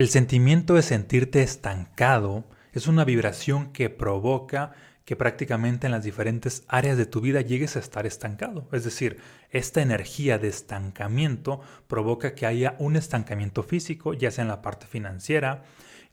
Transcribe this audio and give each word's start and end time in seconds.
El 0.00 0.10
sentimiento 0.10 0.74
de 0.74 0.82
sentirte 0.82 1.42
estancado 1.42 2.44
es 2.72 2.86
una 2.86 3.04
vibración 3.04 3.72
que 3.72 3.90
provoca 3.90 4.70
que 5.04 5.16
prácticamente 5.16 5.88
en 5.88 5.90
las 5.90 6.04
diferentes 6.04 6.62
áreas 6.68 6.96
de 6.96 7.04
tu 7.04 7.20
vida 7.20 7.40
llegues 7.40 7.74
a 7.74 7.80
estar 7.80 8.06
estancado. 8.06 8.68
Es 8.70 8.84
decir, 8.84 9.18
esta 9.50 9.82
energía 9.82 10.38
de 10.38 10.46
estancamiento 10.46 11.62
provoca 11.88 12.36
que 12.36 12.46
haya 12.46 12.76
un 12.78 12.94
estancamiento 12.94 13.64
físico, 13.64 14.14
ya 14.14 14.30
sea 14.30 14.42
en 14.42 14.48
la 14.48 14.62
parte 14.62 14.86
financiera, 14.86 15.64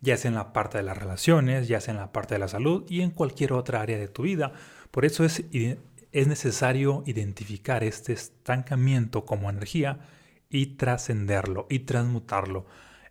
ya 0.01 0.17
sea 0.17 0.29
en 0.29 0.35
la 0.35 0.51
parte 0.51 0.79
de 0.79 0.83
las 0.83 0.97
relaciones, 0.97 1.67
ya 1.67 1.79
sea 1.79 1.93
en 1.93 1.99
la 1.99 2.11
parte 2.11 2.33
de 2.33 2.39
la 2.39 2.47
salud 2.47 2.85
y 2.89 3.01
en 3.01 3.11
cualquier 3.11 3.53
otra 3.53 3.81
área 3.81 3.99
de 3.99 4.07
tu 4.07 4.23
vida. 4.23 4.53
Por 4.89 5.05
eso 5.05 5.23
es, 5.23 5.43
es 5.51 6.27
necesario 6.27 7.03
identificar 7.05 7.83
este 7.83 8.13
estancamiento 8.13 9.25
como 9.25 9.47
energía 9.47 9.99
y 10.49 10.77
trascenderlo 10.77 11.67
y 11.69 11.79
transmutarlo. 11.79 12.65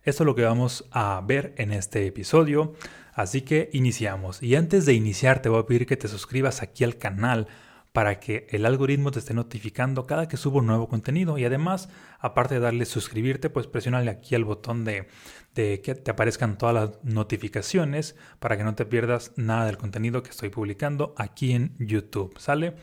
Esto 0.05 0.21
es 0.21 0.25
lo 0.27 0.35
que 0.35 0.43
vamos 0.43 0.85
a 0.91 1.19
ver 1.25 1.55
en 1.57 1.71
este 1.71 2.05
episodio, 2.05 2.75
así 3.13 3.41
que 3.41 3.71
iniciamos. 3.73 4.43
Y 4.43 4.53
antes 4.53 4.85
de 4.85 4.93
iniciar 4.93 5.41
te 5.41 5.49
voy 5.49 5.59
a 5.59 5.65
pedir 5.65 5.87
que 5.87 5.97
te 5.97 6.07
suscribas 6.07 6.61
aquí 6.61 6.83
al 6.83 6.99
canal 6.99 7.47
para 7.91 8.19
que 8.19 8.45
el 8.51 8.67
algoritmo 8.67 9.09
te 9.09 9.17
esté 9.17 9.33
notificando 9.33 10.05
cada 10.05 10.27
que 10.27 10.37
subo 10.37 10.61
nuevo 10.61 10.87
contenido 10.89 11.39
y 11.39 11.45
además, 11.45 11.89
aparte 12.19 12.53
de 12.53 12.59
darle 12.59 12.85
suscribirte, 12.85 13.49
pues 13.49 13.65
presionale 13.65 14.11
aquí 14.11 14.35
al 14.35 14.43
botón 14.43 14.85
de 14.85 15.07
que 15.55 15.79
te 15.79 16.11
aparezcan 16.11 16.59
todas 16.59 16.75
las 16.75 17.03
notificaciones 17.03 18.15
para 18.39 18.57
que 18.57 18.63
no 18.63 18.75
te 18.75 18.85
pierdas 18.85 19.31
nada 19.37 19.65
del 19.65 19.79
contenido 19.79 20.21
que 20.21 20.29
estoy 20.29 20.49
publicando 20.49 21.15
aquí 21.17 21.53
en 21.53 21.75
YouTube, 21.79 22.37
¿sale? 22.37 22.75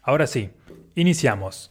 Ahora 0.00 0.26
sí, 0.26 0.52
iniciamos. 0.94 1.70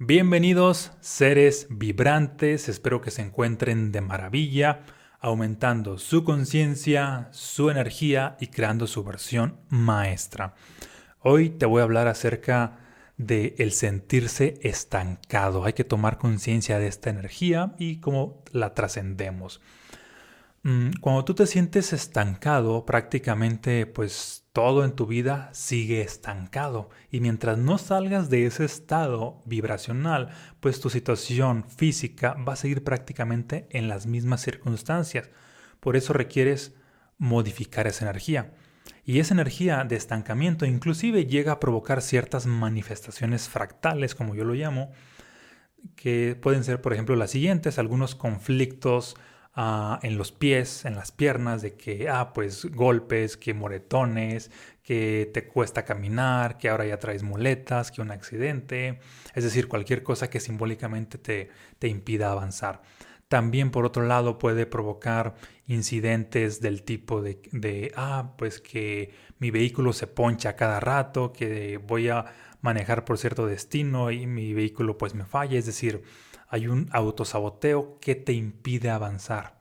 Bienvenidos 0.00 0.92
seres 1.00 1.66
vibrantes, 1.70 2.68
espero 2.68 3.00
que 3.00 3.10
se 3.10 3.20
encuentren 3.20 3.90
de 3.90 4.00
maravilla, 4.00 4.84
aumentando 5.18 5.98
su 5.98 6.22
conciencia, 6.22 7.26
su 7.32 7.68
energía 7.68 8.36
y 8.38 8.46
creando 8.46 8.86
su 8.86 9.02
versión 9.02 9.56
maestra. 9.70 10.54
Hoy 11.18 11.50
te 11.50 11.66
voy 11.66 11.80
a 11.80 11.82
hablar 11.82 12.06
acerca 12.06 12.78
de 13.16 13.56
el 13.58 13.72
sentirse 13.72 14.60
estancado. 14.62 15.64
Hay 15.64 15.72
que 15.72 15.82
tomar 15.82 16.18
conciencia 16.18 16.78
de 16.78 16.86
esta 16.86 17.10
energía 17.10 17.74
y 17.76 17.98
cómo 17.98 18.44
la 18.52 18.74
trascendemos. 18.74 19.60
Mm, 20.62 20.90
cuando 21.00 21.24
tú 21.24 21.34
te 21.34 21.48
sientes 21.48 21.92
estancado, 21.92 22.86
prácticamente 22.86 23.84
pues 23.86 24.47
todo 24.58 24.84
en 24.84 24.90
tu 24.90 25.06
vida 25.06 25.50
sigue 25.52 26.00
estancado 26.00 26.90
y 27.12 27.20
mientras 27.20 27.58
no 27.58 27.78
salgas 27.78 28.28
de 28.28 28.44
ese 28.44 28.64
estado 28.64 29.40
vibracional, 29.44 30.30
pues 30.58 30.80
tu 30.80 30.90
situación 30.90 31.62
física 31.62 32.32
va 32.32 32.54
a 32.54 32.56
seguir 32.56 32.82
prácticamente 32.82 33.68
en 33.70 33.86
las 33.86 34.08
mismas 34.08 34.42
circunstancias. 34.42 35.30
Por 35.78 35.94
eso 35.94 36.12
requieres 36.12 36.74
modificar 37.18 37.86
esa 37.86 38.04
energía. 38.06 38.52
Y 39.04 39.20
esa 39.20 39.34
energía 39.34 39.84
de 39.84 39.94
estancamiento 39.94 40.66
inclusive 40.66 41.26
llega 41.26 41.52
a 41.52 41.60
provocar 41.60 42.02
ciertas 42.02 42.46
manifestaciones 42.46 43.48
fractales, 43.48 44.16
como 44.16 44.34
yo 44.34 44.42
lo 44.42 44.54
llamo, 44.54 44.90
que 45.94 46.34
pueden 46.34 46.64
ser, 46.64 46.80
por 46.80 46.92
ejemplo, 46.92 47.14
las 47.14 47.30
siguientes, 47.30 47.78
algunos 47.78 48.16
conflictos 48.16 49.14
En 50.02 50.16
los 50.16 50.30
pies, 50.30 50.84
en 50.84 50.94
las 50.94 51.10
piernas, 51.10 51.62
de 51.62 51.74
que, 51.74 52.08
ah, 52.08 52.32
pues 52.32 52.64
golpes, 52.66 53.36
que 53.36 53.54
moretones, 53.54 54.52
que 54.84 55.28
te 55.34 55.48
cuesta 55.48 55.84
caminar, 55.84 56.58
que 56.58 56.68
ahora 56.68 56.86
ya 56.86 56.98
traes 56.98 57.24
muletas, 57.24 57.90
que 57.90 58.00
un 58.00 58.12
accidente, 58.12 59.00
es 59.34 59.44
decir, 59.44 59.66
cualquier 59.66 60.04
cosa 60.04 60.30
que 60.30 60.38
simbólicamente 60.38 61.18
te, 61.18 61.50
te 61.80 61.88
impida 61.88 62.30
avanzar. 62.30 62.82
También, 63.28 63.70
por 63.70 63.84
otro 63.84 64.04
lado, 64.04 64.38
puede 64.38 64.64
provocar 64.64 65.34
incidentes 65.66 66.60
del 66.60 66.82
tipo 66.82 67.20
de, 67.20 67.42
de, 67.52 67.92
ah, 67.96 68.34
pues 68.38 68.60
que 68.60 69.12
mi 69.38 69.50
vehículo 69.50 69.92
se 69.92 70.06
poncha 70.06 70.56
cada 70.56 70.80
rato, 70.80 71.32
que 71.32 71.78
voy 71.78 72.08
a 72.08 72.24
manejar 72.60 73.04
por 73.04 73.18
cierto 73.18 73.46
destino 73.46 74.10
y 74.10 74.26
mi 74.26 74.54
vehículo 74.54 74.96
pues 74.98 75.14
me 75.14 75.24
falla, 75.24 75.58
es 75.58 75.66
decir, 75.66 76.02
hay 76.48 76.66
un 76.66 76.88
autosaboteo 76.92 77.98
que 78.00 78.14
te 78.14 78.32
impide 78.32 78.90
avanzar, 78.90 79.58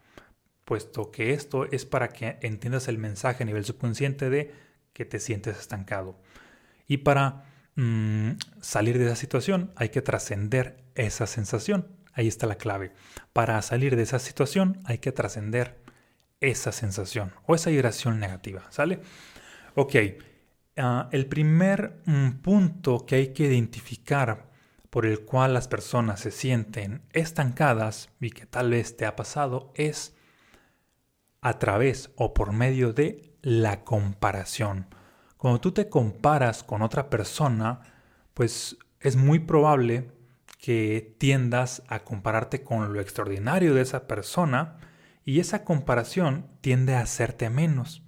puesto 0.65 1.11
que 1.11 1.33
esto 1.33 1.65
es 1.65 1.85
para 1.85 2.09
que 2.09 2.37
entiendas 2.41 2.87
el 2.87 2.97
mensaje 2.97 3.43
a 3.43 3.45
nivel 3.45 3.65
subconsciente 3.65 4.29
de 4.29 4.53
que 4.93 5.05
te 5.05 5.19
sientes 5.19 5.59
estancado. 5.59 6.17
Y 6.87 6.97
para 6.97 7.45
mm, 7.75 8.31
salir 8.61 8.97
de 8.97 9.05
esa 9.05 9.15
situación 9.15 9.71
hay 9.75 9.89
que 9.89 10.01
trascender 10.01 10.83
esa 10.95 11.27
sensación. 11.27 11.87
Ahí 12.13 12.27
está 12.27 12.47
la 12.47 12.55
clave. 12.55 12.93
Para 13.33 13.61
salir 13.61 13.95
de 13.95 14.03
esa 14.03 14.19
situación 14.19 14.79
hay 14.85 14.97
que 14.97 15.11
trascender 15.11 15.77
esa 16.39 16.71
sensación 16.71 17.31
o 17.45 17.55
esa 17.55 17.69
vibración 17.69 18.19
negativa. 18.19 18.65
¿Sale? 18.71 18.99
Ok. 19.75 19.95
Ah, 20.77 21.09
el 21.11 21.25
primer 21.25 22.01
mm, 22.05 22.29
punto 22.41 23.05
que 23.05 23.15
hay 23.15 23.33
que 23.33 23.45
identificar 23.45 24.46
por 24.97 25.05
el 25.05 25.19
cual 25.19 25.53
las 25.53 25.67
personas 25.67 26.21
se 26.21 26.31
sienten 26.31 27.03
estancadas 27.13 28.09
y 28.19 28.31
que 28.31 28.47
tal 28.47 28.71
vez 28.71 28.97
te 28.97 29.05
ha 29.05 29.15
pasado 29.15 29.71
es 29.75 30.15
a 31.39 31.59
través 31.59 32.09
o 32.15 32.33
por 32.33 32.51
medio 32.51 32.93
de 32.93 33.37
la 33.43 33.83
comparación. 33.83 34.87
Cuando 35.37 35.61
tú 35.61 35.71
te 35.71 35.87
comparas 35.87 36.63
con 36.63 36.81
otra 36.81 37.11
persona, 37.11 37.81
pues 38.33 38.77
es 38.99 39.17
muy 39.17 39.37
probable 39.37 40.09
que 40.57 41.15
tiendas 41.19 41.83
a 41.89 41.99
compararte 41.99 42.63
con 42.63 42.91
lo 42.91 42.99
extraordinario 42.99 43.75
de 43.75 43.83
esa 43.83 44.07
persona 44.07 44.79
y 45.23 45.41
esa 45.41 45.63
comparación 45.63 46.47
tiende 46.61 46.95
a 46.95 47.01
hacerte 47.01 47.51
menos 47.51 48.01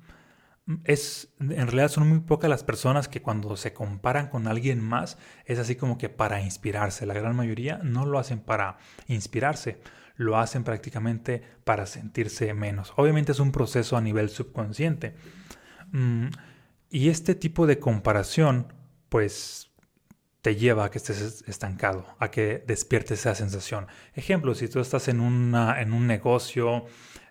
es, 0.83 1.29
en 1.39 1.67
realidad 1.67 1.89
son 1.89 2.07
muy 2.07 2.19
pocas 2.19 2.49
las 2.49 2.63
personas 2.63 3.07
que 3.07 3.21
cuando 3.21 3.57
se 3.57 3.73
comparan 3.73 4.27
con 4.27 4.47
alguien 4.47 4.81
más 4.81 5.17
es 5.45 5.57
así 5.57 5.75
como 5.75 5.97
que 5.97 6.09
para 6.09 6.41
inspirarse. 6.41 7.05
La 7.05 7.13
gran 7.13 7.35
mayoría 7.35 7.79
no 7.83 8.05
lo 8.05 8.19
hacen 8.19 8.39
para 8.39 8.77
inspirarse, 9.07 9.81
lo 10.15 10.37
hacen 10.37 10.63
prácticamente 10.63 11.41
para 11.63 11.85
sentirse 11.85 12.53
menos. 12.53 12.93
Obviamente 12.97 13.31
es 13.31 13.39
un 13.39 13.51
proceso 13.51 13.97
a 13.97 14.01
nivel 14.01 14.29
subconsciente. 14.29 15.15
Mm, 15.91 16.27
y 16.91 17.09
este 17.09 17.35
tipo 17.35 17.65
de 17.65 17.79
comparación, 17.79 18.73
pues 19.09 19.71
te 20.41 20.55
lleva 20.55 20.85
a 20.85 20.91
que 20.91 20.99
estés 20.99 21.43
estancado, 21.47 22.05
a 22.19 22.31
que 22.31 22.63
despiertes 22.65 23.19
esa 23.19 23.35
sensación. 23.35 23.87
Ejemplo, 24.13 24.55
si 24.55 24.67
tú 24.67 24.79
estás 24.79 25.07
en, 25.07 25.19
una, 25.19 25.81
en 25.81 25.93
un 25.93 26.07
negocio, 26.07 26.85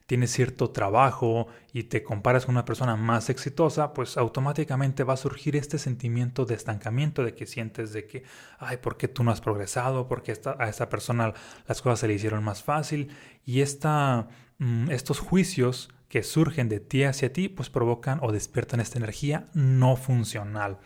tienes 0.09 0.33
cierto 0.33 0.71
trabajo 0.71 1.49
y 1.71 1.83
te 1.85 2.03
comparas 2.03 2.47
con 2.47 2.55
una 2.55 2.65
persona 2.65 2.97
más 2.97 3.29
exitosa, 3.29 3.93
pues 3.93 4.17
automáticamente 4.17 5.05
va 5.05 5.13
a 5.13 5.19
surgir 5.19 5.55
este 5.55 5.79
sentimiento 5.79 6.47
de 6.47 6.55
estancamiento, 6.55 7.23
de 7.23 7.35
que 7.35 7.45
sientes 7.45 7.93
de 7.93 8.07
que, 8.07 8.23
ay, 8.59 8.79
¿por 8.79 8.97
qué 8.97 9.07
tú 9.07 9.23
no 9.23 9.31
has 9.31 9.43
progresado? 9.43 10.09
¿Por 10.09 10.23
qué 10.23 10.33
a 10.59 10.69
esta 10.71 10.89
persona 10.89 11.35
las 11.67 11.83
cosas 11.83 12.01
se 12.01 12.09
le 12.09 12.15
hicieron 12.15 12.43
más 12.43 12.63
fácil? 12.63 13.11
Y 13.45 13.61
esta, 13.61 14.29
mm, 14.57 14.91
estos 14.91 15.19
juicios 15.21 15.91
que 16.09 16.23
surgen 16.23 16.71
de 16.71 16.81
ti 16.81 17.05
hacia 17.05 17.31
ti, 17.31 17.51
pues 17.51 17.69
provocan 17.69 18.19
o 18.23 18.33
despiertan 18.33 18.81
esta 18.81 18.97
energía 18.97 19.51
no 19.53 19.95
funcional. 19.97 20.79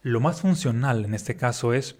Lo 0.00 0.20
más 0.20 0.42
funcional 0.42 1.04
en 1.04 1.14
este 1.14 1.34
caso 1.34 1.74
es 1.74 1.96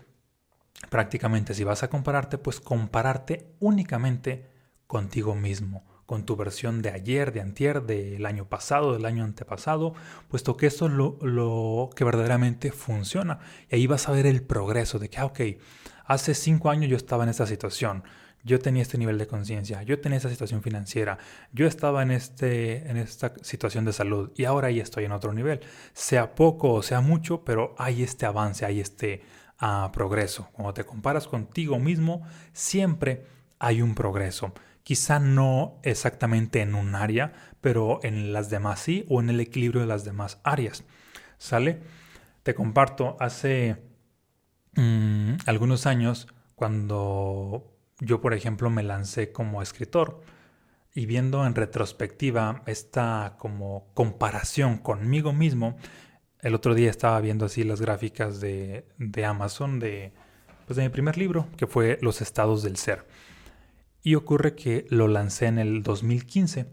prácticamente 0.88 1.52
si 1.54 1.64
vas 1.64 1.82
a 1.82 1.90
compararte, 1.90 2.38
pues 2.38 2.60
compararte 2.60 3.56
únicamente 3.58 4.52
contigo 4.86 5.34
mismo 5.34 5.91
con 6.12 6.26
tu 6.26 6.36
versión 6.36 6.82
de 6.82 6.90
ayer, 6.90 7.32
de 7.32 7.40
antier, 7.40 7.84
del 7.84 8.26
año 8.26 8.44
pasado, 8.44 8.92
del 8.92 9.06
año 9.06 9.24
antepasado, 9.24 9.94
puesto 10.28 10.58
que 10.58 10.66
esto 10.66 10.84
es 10.84 10.92
lo, 10.92 11.88
que 11.96 12.04
verdaderamente 12.04 12.70
funciona. 12.70 13.38
Y 13.70 13.76
ahí 13.76 13.86
vas 13.86 14.10
a 14.10 14.12
ver 14.12 14.26
el 14.26 14.42
progreso 14.42 14.98
de 14.98 15.08
que, 15.08 15.18
ah, 15.20 15.24
ok, 15.24 15.40
hace 16.04 16.34
cinco 16.34 16.68
años 16.68 16.90
yo 16.90 16.98
estaba 16.98 17.24
en 17.24 17.30
esta 17.30 17.46
situación, 17.46 18.04
yo 18.44 18.58
tenía 18.58 18.82
este 18.82 18.98
nivel 18.98 19.16
de 19.16 19.26
conciencia, 19.26 19.82
yo 19.84 20.02
tenía 20.02 20.18
esta 20.18 20.28
situación 20.28 20.60
financiera, 20.60 21.16
yo 21.50 21.66
estaba 21.66 22.02
en, 22.02 22.10
este, 22.10 22.90
en 22.90 22.98
esta 22.98 23.32
situación 23.40 23.86
de 23.86 23.94
salud 23.94 24.32
y 24.36 24.44
ahora 24.44 24.70
ya 24.70 24.82
estoy 24.82 25.06
en 25.06 25.12
otro 25.12 25.32
nivel. 25.32 25.60
Sea 25.94 26.34
poco 26.34 26.74
o 26.74 26.82
sea 26.82 27.00
mucho, 27.00 27.42
pero 27.42 27.74
hay 27.78 28.02
este 28.02 28.26
avance, 28.26 28.66
hay 28.66 28.80
este 28.80 29.22
ah, 29.58 29.90
progreso. 29.94 30.50
Cuando 30.52 30.74
te 30.74 30.84
comparas 30.84 31.26
contigo 31.26 31.78
mismo, 31.78 32.20
siempre 32.52 33.24
hay 33.58 33.80
un 33.80 33.94
progreso. 33.94 34.52
Quizá 34.82 35.18
no 35.18 35.80
exactamente 35.82 36.60
en 36.60 36.74
un 36.74 36.94
área, 36.94 37.32
pero 37.60 38.00
en 38.02 38.32
las 38.32 38.50
demás 38.50 38.80
sí, 38.80 39.06
o 39.08 39.20
en 39.20 39.30
el 39.30 39.40
equilibrio 39.40 39.80
de 39.80 39.86
las 39.86 40.04
demás 40.04 40.40
áreas. 40.44 40.84
¿Sale? 41.38 41.80
Te 42.42 42.54
comparto, 42.54 43.16
hace 43.20 43.76
mm, 44.74 45.34
algunos 45.46 45.86
años, 45.86 46.28
cuando 46.54 47.72
yo, 48.00 48.20
por 48.20 48.34
ejemplo, 48.34 48.70
me 48.70 48.82
lancé 48.82 49.32
como 49.32 49.62
escritor, 49.62 50.22
y 50.94 51.06
viendo 51.06 51.46
en 51.46 51.54
retrospectiva 51.54 52.62
esta 52.66 53.36
como 53.38 53.86
comparación 53.94 54.78
conmigo 54.78 55.32
mismo, 55.32 55.76
el 56.40 56.54
otro 56.54 56.74
día 56.74 56.90
estaba 56.90 57.20
viendo 57.20 57.46
así 57.46 57.64
las 57.64 57.80
gráficas 57.80 58.40
de, 58.40 58.86
de 58.98 59.24
Amazon 59.24 59.78
de, 59.78 60.12
pues 60.66 60.76
de 60.76 60.82
mi 60.82 60.88
primer 60.90 61.16
libro, 61.16 61.48
que 61.56 61.66
fue 61.66 61.98
Los 62.02 62.20
estados 62.20 62.62
del 62.62 62.76
ser. 62.76 63.06
Y 64.02 64.14
ocurre 64.16 64.54
que 64.54 64.86
lo 64.90 65.08
lancé 65.08 65.46
en 65.46 65.58
el 65.58 65.82
2015 65.82 66.66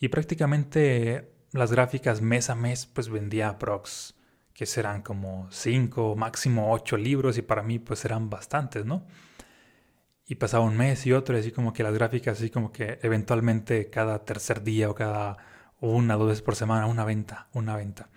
y 0.00 0.08
prácticamente 0.08 1.32
las 1.52 1.72
gráficas 1.72 2.20
mes 2.20 2.50
a 2.50 2.54
mes 2.54 2.86
pues 2.86 3.08
vendía 3.08 3.58
prox 3.58 4.14
que 4.52 4.66
serán 4.66 5.02
como 5.02 5.48
5, 5.50 6.16
máximo 6.16 6.72
8 6.72 6.96
libros 6.96 7.38
y 7.38 7.42
para 7.42 7.62
mí 7.62 7.78
pues 7.78 8.04
eran 8.04 8.28
bastantes, 8.28 8.84
¿no? 8.84 9.06
Y 10.26 10.34
pasaba 10.34 10.64
un 10.64 10.76
mes 10.76 11.06
y 11.06 11.12
otro 11.12 11.36
y 11.36 11.40
así 11.40 11.52
como 11.52 11.72
que 11.72 11.82
las 11.82 11.94
gráficas 11.94 12.38
así 12.38 12.50
como 12.50 12.72
que 12.72 12.98
eventualmente 13.02 13.88
cada 13.88 14.24
tercer 14.24 14.62
día 14.62 14.90
o 14.90 14.94
cada 14.94 15.36
una 15.80 16.16
dos 16.16 16.28
veces 16.28 16.42
por 16.42 16.56
semana 16.56 16.86
una 16.86 17.04
venta, 17.04 17.48
una 17.52 17.76
venta. 17.76 18.08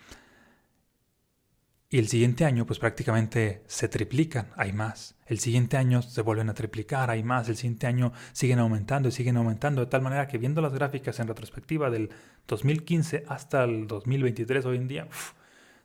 Y 1.93 1.99
el 1.99 2.07
siguiente 2.07 2.45
año, 2.45 2.65
pues 2.65 2.79
prácticamente 2.79 3.63
se 3.67 3.89
triplican, 3.89 4.47
hay 4.55 4.71
más. 4.71 5.17
El 5.25 5.39
siguiente 5.39 5.75
año 5.75 6.01
se 6.01 6.21
vuelven 6.21 6.49
a 6.49 6.53
triplicar, 6.53 7.09
hay 7.09 7.21
más. 7.21 7.49
El 7.49 7.57
siguiente 7.57 7.85
año 7.85 8.13
siguen 8.31 8.59
aumentando 8.59 9.09
y 9.09 9.11
siguen 9.11 9.35
aumentando, 9.35 9.81
de 9.81 9.87
tal 9.87 10.01
manera 10.01 10.25
que 10.25 10.37
viendo 10.37 10.61
las 10.61 10.73
gráficas 10.73 11.19
en 11.19 11.27
retrospectiva 11.27 11.89
del 11.89 12.09
2015 12.47 13.25
hasta 13.27 13.65
el 13.65 13.87
2023 13.87 14.65
hoy 14.67 14.77
en 14.77 14.87
día, 14.87 15.07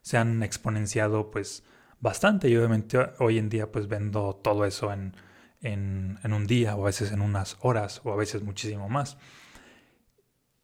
se 0.01 0.17
han 0.17 0.43
exponenciado 0.43 1.29
pues 1.29 1.65
bastante. 1.99 2.47
Y 2.47 2.55
obviamente 2.55 2.97
hoy 3.19 3.37
en 3.37 3.49
día 3.49 3.69
pues 3.69 3.89
vendo 3.89 4.33
todo 4.41 4.63
eso 4.63 4.93
en, 4.93 5.13
en, 5.61 6.19
en 6.23 6.31
un 6.31 6.47
día 6.47 6.77
o 6.77 6.83
a 6.83 6.85
veces 6.85 7.11
en 7.11 7.19
unas 7.19 7.57
horas 7.59 7.99
o 8.05 8.13
a 8.13 8.15
veces 8.15 8.43
muchísimo 8.43 8.87
más. 8.87 9.17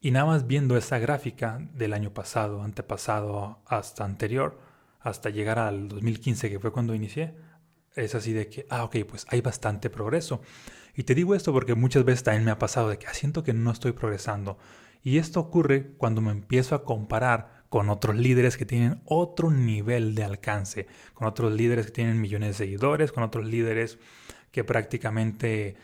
Y 0.00 0.10
nada 0.10 0.24
más 0.24 0.46
viendo 0.46 0.78
esa 0.78 0.98
gráfica 0.98 1.58
del 1.74 1.92
año 1.92 2.14
pasado, 2.14 2.62
antepasado 2.62 3.58
hasta 3.66 4.06
anterior, 4.06 4.72
hasta 5.04 5.28
llegar 5.28 5.58
al 5.58 5.86
2015, 5.88 6.50
que 6.50 6.58
fue 6.58 6.72
cuando 6.72 6.94
inicié, 6.94 7.34
es 7.94 8.14
así 8.14 8.32
de 8.32 8.48
que, 8.48 8.66
ah, 8.70 8.84
ok, 8.84 8.96
pues 9.06 9.26
hay 9.28 9.42
bastante 9.42 9.90
progreso. 9.90 10.40
Y 10.96 11.04
te 11.04 11.14
digo 11.14 11.34
esto 11.34 11.52
porque 11.52 11.74
muchas 11.74 12.04
veces 12.04 12.24
también 12.24 12.44
me 12.44 12.50
ha 12.50 12.58
pasado 12.58 12.88
de 12.88 12.98
que 12.98 13.06
ah, 13.06 13.14
siento 13.14 13.44
que 13.44 13.52
no 13.52 13.70
estoy 13.70 13.92
progresando. 13.92 14.58
Y 15.02 15.18
esto 15.18 15.40
ocurre 15.40 15.92
cuando 15.98 16.22
me 16.22 16.32
empiezo 16.32 16.74
a 16.74 16.84
comparar 16.84 17.64
con 17.68 17.90
otros 17.90 18.16
líderes 18.16 18.56
que 18.56 18.64
tienen 18.64 19.02
otro 19.04 19.50
nivel 19.50 20.14
de 20.14 20.24
alcance, 20.24 20.86
con 21.12 21.28
otros 21.28 21.52
líderes 21.52 21.86
que 21.86 21.92
tienen 21.92 22.20
millones 22.20 22.50
de 22.50 22.64
seguidores, 22.64 23.12
con 23.12 23.22
otros 23.22 23.44
líderes 23.44 23.98
que 24.52 24.64
prácticamente 24.64 25.76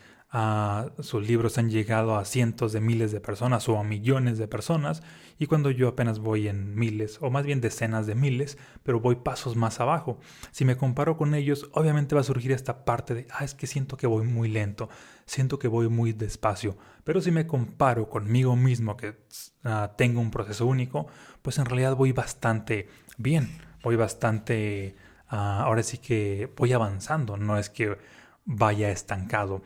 sus 0.99 1.27
libros 1.27 1.57
han 1.57 1.69
llegado 1.69 2.15
a 2.15 2.23
cientos 2.23 2.71
de 2.71 2.79
miles 2.79 3.11
de 3.11 3.19
personas 3.19 3.67
o 3.67 3.77
a 3.77 3.83
millones 3.83 4.37
de 4.37 4.47
personas 4.47 5.03
y 5.37 5.47
cuando 5.47 5.71
yo 5.71 5.89
apenas 5.89 6.19
voy 6.19 6.47
en 6.47 6.73
miles 6.73 7.17
o 7.19 7.29
más 7.29 7.45
bien 7.45 7.59
decenas 7.59 8.07
de 8.07 8.15
miles, 8.15 8.57
pero 8.83 9.01
voy 9.01 9.15
pasos 9.15 9.57
más 9.57 9.81
abajo. 9.81 10.19
Si 10.51 10.63
me 10.63 10.77
comparo 10.77 11.17
con 11.17 11.35
ellos, 11.35 11.69
obviamente 11.73 12.15
va 12.15 12.21
a 12.21 12.23
surgir 12.23 12.53
esta 12.53 12.85
parte 12.85 13.13
de, 13.13 13.27
ah, 13.31 13.43
es 13.43 13.55
que 13.55 13.67
siento 13.67 13.97
que 13.97 14.07
voy 14.07 14.25
muy 14.25 14.47
lento, 14.47 14.87
siento 15.25 15.59
que 15.59 15.67
voy 15.67 15.89
muy 15.89 16.13
despacio, 16.13 16.77
pero 17.03 17.19
si 17.19 17.31
me 17.31 17.45
comparo 17.45 18.07
conmigo 18.07 18.55
mismo 18.55 18.95
que 18.95 19.17
ah, 19.65 19.95
tengo 19.97 20.21
un 20.21 20.31
proceso 20.31 20.65
único, 20.65 21.07
pues 21.41 21.57
en 21.57 21.65
realidad 21.65 21.97
voy 21.97 22.13
bastante 22.13 22.87
bien, 23.17 23.49
voy 23.83 23.97
bastante, 23.97 24.95
ah, 25.27 25.63
ahora 25.65 25.83
sí 25.83 25.97
que 25.97 26.49
voy 26.55 26.71
avanzando, 26.71 27.35
no 27.35 27.57
es 27.57 27.69
que 27.69 27.97
vaya 28.45 28.91
estancado. 28.91 29.61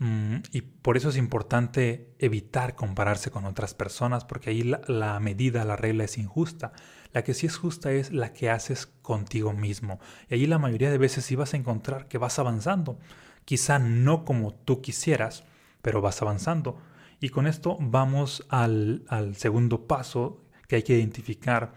Mm, 0.00 0.36
y 0.52 0.62
por 0.62 0.96
eso 0.96 1.10
es 1.10 1.18
importante 1.18 2.14
evitar 2.18 2.74
compararse 2.74 3.30
con 3.30 3.44
otras 3.44 3.74
personas, 3.74 4.24
porque 4.24 4.48
ahí 4.48 4.62
la, 4.62 5.20
medida, 5.20 5.64
la 5.66 5.76
regla 5.76 6.04
es 6.04 6.16
injusta. 6.16 6.72
La 7.12 7.22
que 7.22 7.34
sí 7.34 7.46
es 7.46 7.58
justa 7.58 7.92
es 7.92 8.10
la 8.10 8.32
que 8.32 8.48
haces 8.50 8.86
contigo 8.86 9.52
mismo. 9.52 10.00
Y 10.28 10.34
ahí 10.34 10.46
la 10.46 10.58
mayoría 10.58 10.90
de 10.90 10.98
veces 10.98 11.26
sí 11.26 11.36
vas 11.36 11.52
a 11.52 11.58
encontrar 11.58 12.08
que 12.08 12.16
vas 12.16 12.38
avanzando. 12.38 12.98
Quizá 13.44 13.78
no 13.78 14.24
como 14.24 14.54
tú 14.54 14.80
quisieras, 14.80 15.44
pero 15.82 16.00
vas 16.00 16.22
avanzando. 16.22 16.78
Y 17.20 17.28
con 17.28 17.46
esto 17.46 17.76
vamos 17.78 18.46
al, 18.48 19.04
al 19.08 19.36
segundo 19.36 19.86
paso 19.86 20.44
que 20.66 20.76
hay 20.76 20.82
que 20.82 20.96
identificar 20.96 21.74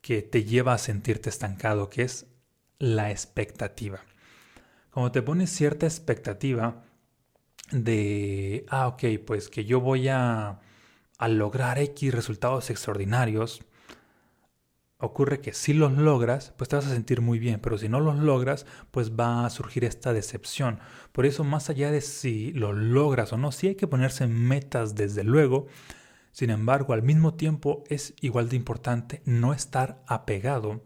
que 0.00 0.22
te 0.22 0.44
lleva 0.44 0.74
a 0.74 0.78
sentirte 0.78 1.28
estancado, 1.28 1.90
que 1.90 2.02
es 2.02 2.26
la 2.78 3.10
expectativa. 3.10 4.00
Cuando 4.90 5.10
te 5.10 5.22
pones 5.22 5.50
cierta 5.50 5.86
expectativa, 5.86 6.84
de, 7.70 8.66
ah, 8.68 8.88
ok, 8.88 9.04
pues 9.26 9.48
que 9.48 9.64
yo 9.64 9.80
voy 9.80 10.08
a, 10.08 10.60
a 11.18 11.28
lograr 11.28 11.78
X 11.78 12.14
resultados 12.14 12.70
extraordinarios, 12.70 13.62
ocurre 14.98 15.40
que 15.40 15.52
si 15.52 15.74
los 15.74 15.92
logras, 15.92 16.52
pues 16.56 16.68
te 16.68 16.76
vas 16.76 16.86
a 16.86 16.90
sentir 16.90 17.20
muy 17.20 17.38
bien, 17.38 17.60
pero 17.60 17.78
si 17.78 17.88
no 17.88 18.00
los 18.00 18.16
logras, 18.16 18.66
pues 18.90 19.12
va 19.12 19.44
a 19.44 19.50
surgir 19.50 19.84
esta 19.84 20.12
decepción. 20.12 20.80
Por 21.12 21.26
eso, 21.26 21.44
más 21.44 21.70
allá 21.70 21.90
de 21.90 22.00
si 22.00 22.52
lo 22.52 22.72
logras 22.72 23.32
o 23.32 23.36
no, 23.36 23.52
sí 23.52 23.68
hay 23.68 23.74
que 23.74 23.86
ponerse 23.86 24.26
metas 24.26 24.94
desde 24.94 25.24
luego. 25.24 25.66
Sin 26.32 26.50
embargo, 26.50 26.94
al 26.94 27.02
mismo 27.02 27.34
tiempo 27.34 27.84
es 27.88 28.14
igual 28.20 28.48
de 28.48 28.56
importante 28.56 29.22
no 29.24 29.52
estar 29.52 30.02
apegado 30.06 30.82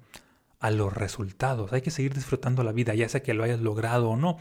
a 0.60 0.70
los 0.70 0.92
resultados. 0.92 1.72
Hay 1.72 1.82
que 1.82 1.90
seguir 1.90 2.14
disfrutando 2.14 2.62
la 2.64 2.72
vida, 2.72 2.94
ya 2.94 3.08
sea 3.08 3.22
que 3.22 3.34
lo 3.34 3.44
hayas 3.44 3.60
logrado 3.60 4.10
o 4.10 4.16
no. 4.16 4.38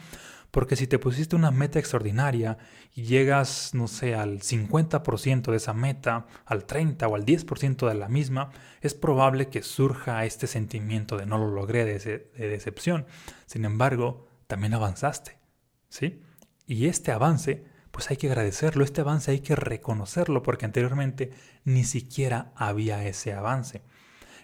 Porque 0.51 0.75
si 0.75 0.87
te 0.87 0.99
pusiste 0.99 1.35
una 1.35 1.51
meta 1.51 1.79
extraordinaria 1.79 2.57
y 2.95 3.03
llegas, 3.03 3.71
no 3.73 3.87
sé, 3.87 4.15
al 4.15 4.39
50% 4.39 5.51
de 5.51 5.57
esa 5.57 5.73
meta, 5.73 6.27
al 6.45 6.65
30 6.65 7.07
o 7.07 7.15
al 7.15 7.25
10% 7.25 7.87
de 7.87 7.93
la 7.95 8.07
misma, 8.07 8.51
es 8.81 8.93
probable 8.93 9.49
que 9.49 9.61
surja 9.61 10.25
este 10.25 10.47
sentimiento 10.47 11.17
de 11.17 11.25
no 11.25 11.37
lo 11.37 11.51
logré, 11.51 11.85
de, 11.85 11.99
de 11.99 12.49
decepción. 12.49 13.05
Sin 13.45 13.65
embargo, 13.65 14.27
también 14.47 14.73
avanzaste, 14.73 15.37
¿sí? 15.89 16.21
Y 16.65 16.87
este 16.87 17.11
avance, 17.11 17.65
pues 17.91 18.09
hay 18.09 18.17
que 18.17 18.27
agradecerlo, 18.27 18.83
este 18.83 19.01
avance 19.01 19.31
hay 19.31 19.41
que 19.41 19.55
reconocerlo, 19.55 20.43
porque 20.43 20.65
anteriormente 20.65 21.31
ni 21.65 21.83
siquiera 21.83 22.51
había 22.55 23.05
ese 23.05 23.33
avance. 23.33 23.81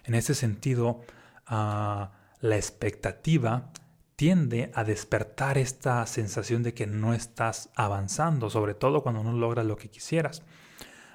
En 0.04 0.14
ese 0.14 0.34
sentido, 0.34 1.00
ah, 1.46 2.12
la 2.40 2.56
expectativa 2.56 3.72
tiende 4.16 4.70
a 4.74 4.84
despertar 4.84 5.58
esta 5.58 6.06
sensación 6.06 6.62
de 6.62 6.74
que 6.74 6.86
no 6.86 7.14
estás 7.14 7.70
avanzando, 7.74 8.50
sobre 8.50 8.74
todo 8.74 9.02
cuando 9.02 9.24
no 9.24 9.32
logras 9.32 9.66
lo 9.66 9.76
que 9.76 9.90
quisieras. 9.90 10.42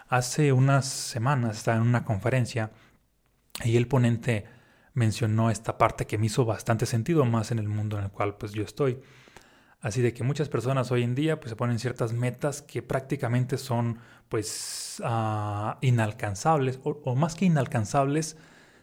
Hace 0.07 0.53
unas 0.53 0.87
semanas 0.87 1.57
estaba 1.57 1.77
en 1.77 1.83
una 1.83 2.03
conferencia 2.03 2.71
y 3.63 3.77
el 3.77 3.87
ponente 3.87 4.45
mencionó 4.93 5.51
esta 5.51 5.77
parte 5.77 6.07
que 6.07 6.17
me 6.17 6.25
hizo 6.25 6.45
bastante 6.45 6.85
sentido 6.85 7.25
más 7.25 7.51
en 7.51 7.59
el 7.59 7.69
mundo 7.69 7.97
en 7.97 8.05
el 8.05 8.11
cual 8.11 8.35
pues 8.37 8.53
yo 8.53 8.63
estoy. 8.63 8.99
Así 9.81 10.01
de 10.01 10.13
que 10.13 10.23
muchas 10.23 10.49
personas 10.49 10.91
hoy 10.91 11.03
en 11.03 11.15
día 11.15 11.39
pues 11.39 11.51
se 11.51 11.55
ponen 11.55 11.79
ciertas 11.79 12.11
metas 12.11 12.61
que 12.61 12.81
prácticamente 12.81 13.57
son 13.57 13.99
pues 14.27 15.01
ah, 15.05 15.77
inalcanzables 15.81 16.79
o, 16.83 17.15
más 17.15 17.35
que 17.35 17.45
inalcanzables 17.45 18.35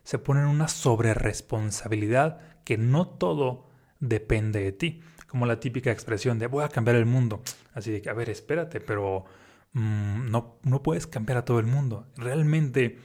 se 0.04 0.18
ponen 0.18 0.46
una 0.46 0.68
sobreresponsabilidad 0.68 2.40
que 2.64 2.78
no 2.78 3.08
todo 3.08 3.65
depende 4.00 4.62
de 4.62 4.72
ti. 4.72 5.00
Como 5.26 5.46
la 5.46 5.60
típica 5.60 5.90
expresión 5.90 6.38
de 6.38 6.46
voy 6.46 6.64
a 6.64 6.68
cambiar 6.68 6.96
el 6.96 7.06
mundo. 7.06 7.42
Así 7.74 7.90
de 7.90 8.00
que, 8.00 8.10
a 8.10 8.14
ver, 8.14 8.30
espérate, 8.30 8.80
pero 8.80 9.24
mm, 9.72 10.30
no, 10.30 10.58
no 10.62 10.82
puedes 10.82 11.06
cambiar 11.06 11.38
a 11.38 11.44
todo 11.44 11.58
el 11.58 11.66
mundo. 11.66 12.06
¿Realmente 12.16 12.98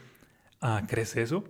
ah, 0.60 0.82
crees 0.88 1.16
eso? 1.16 1.44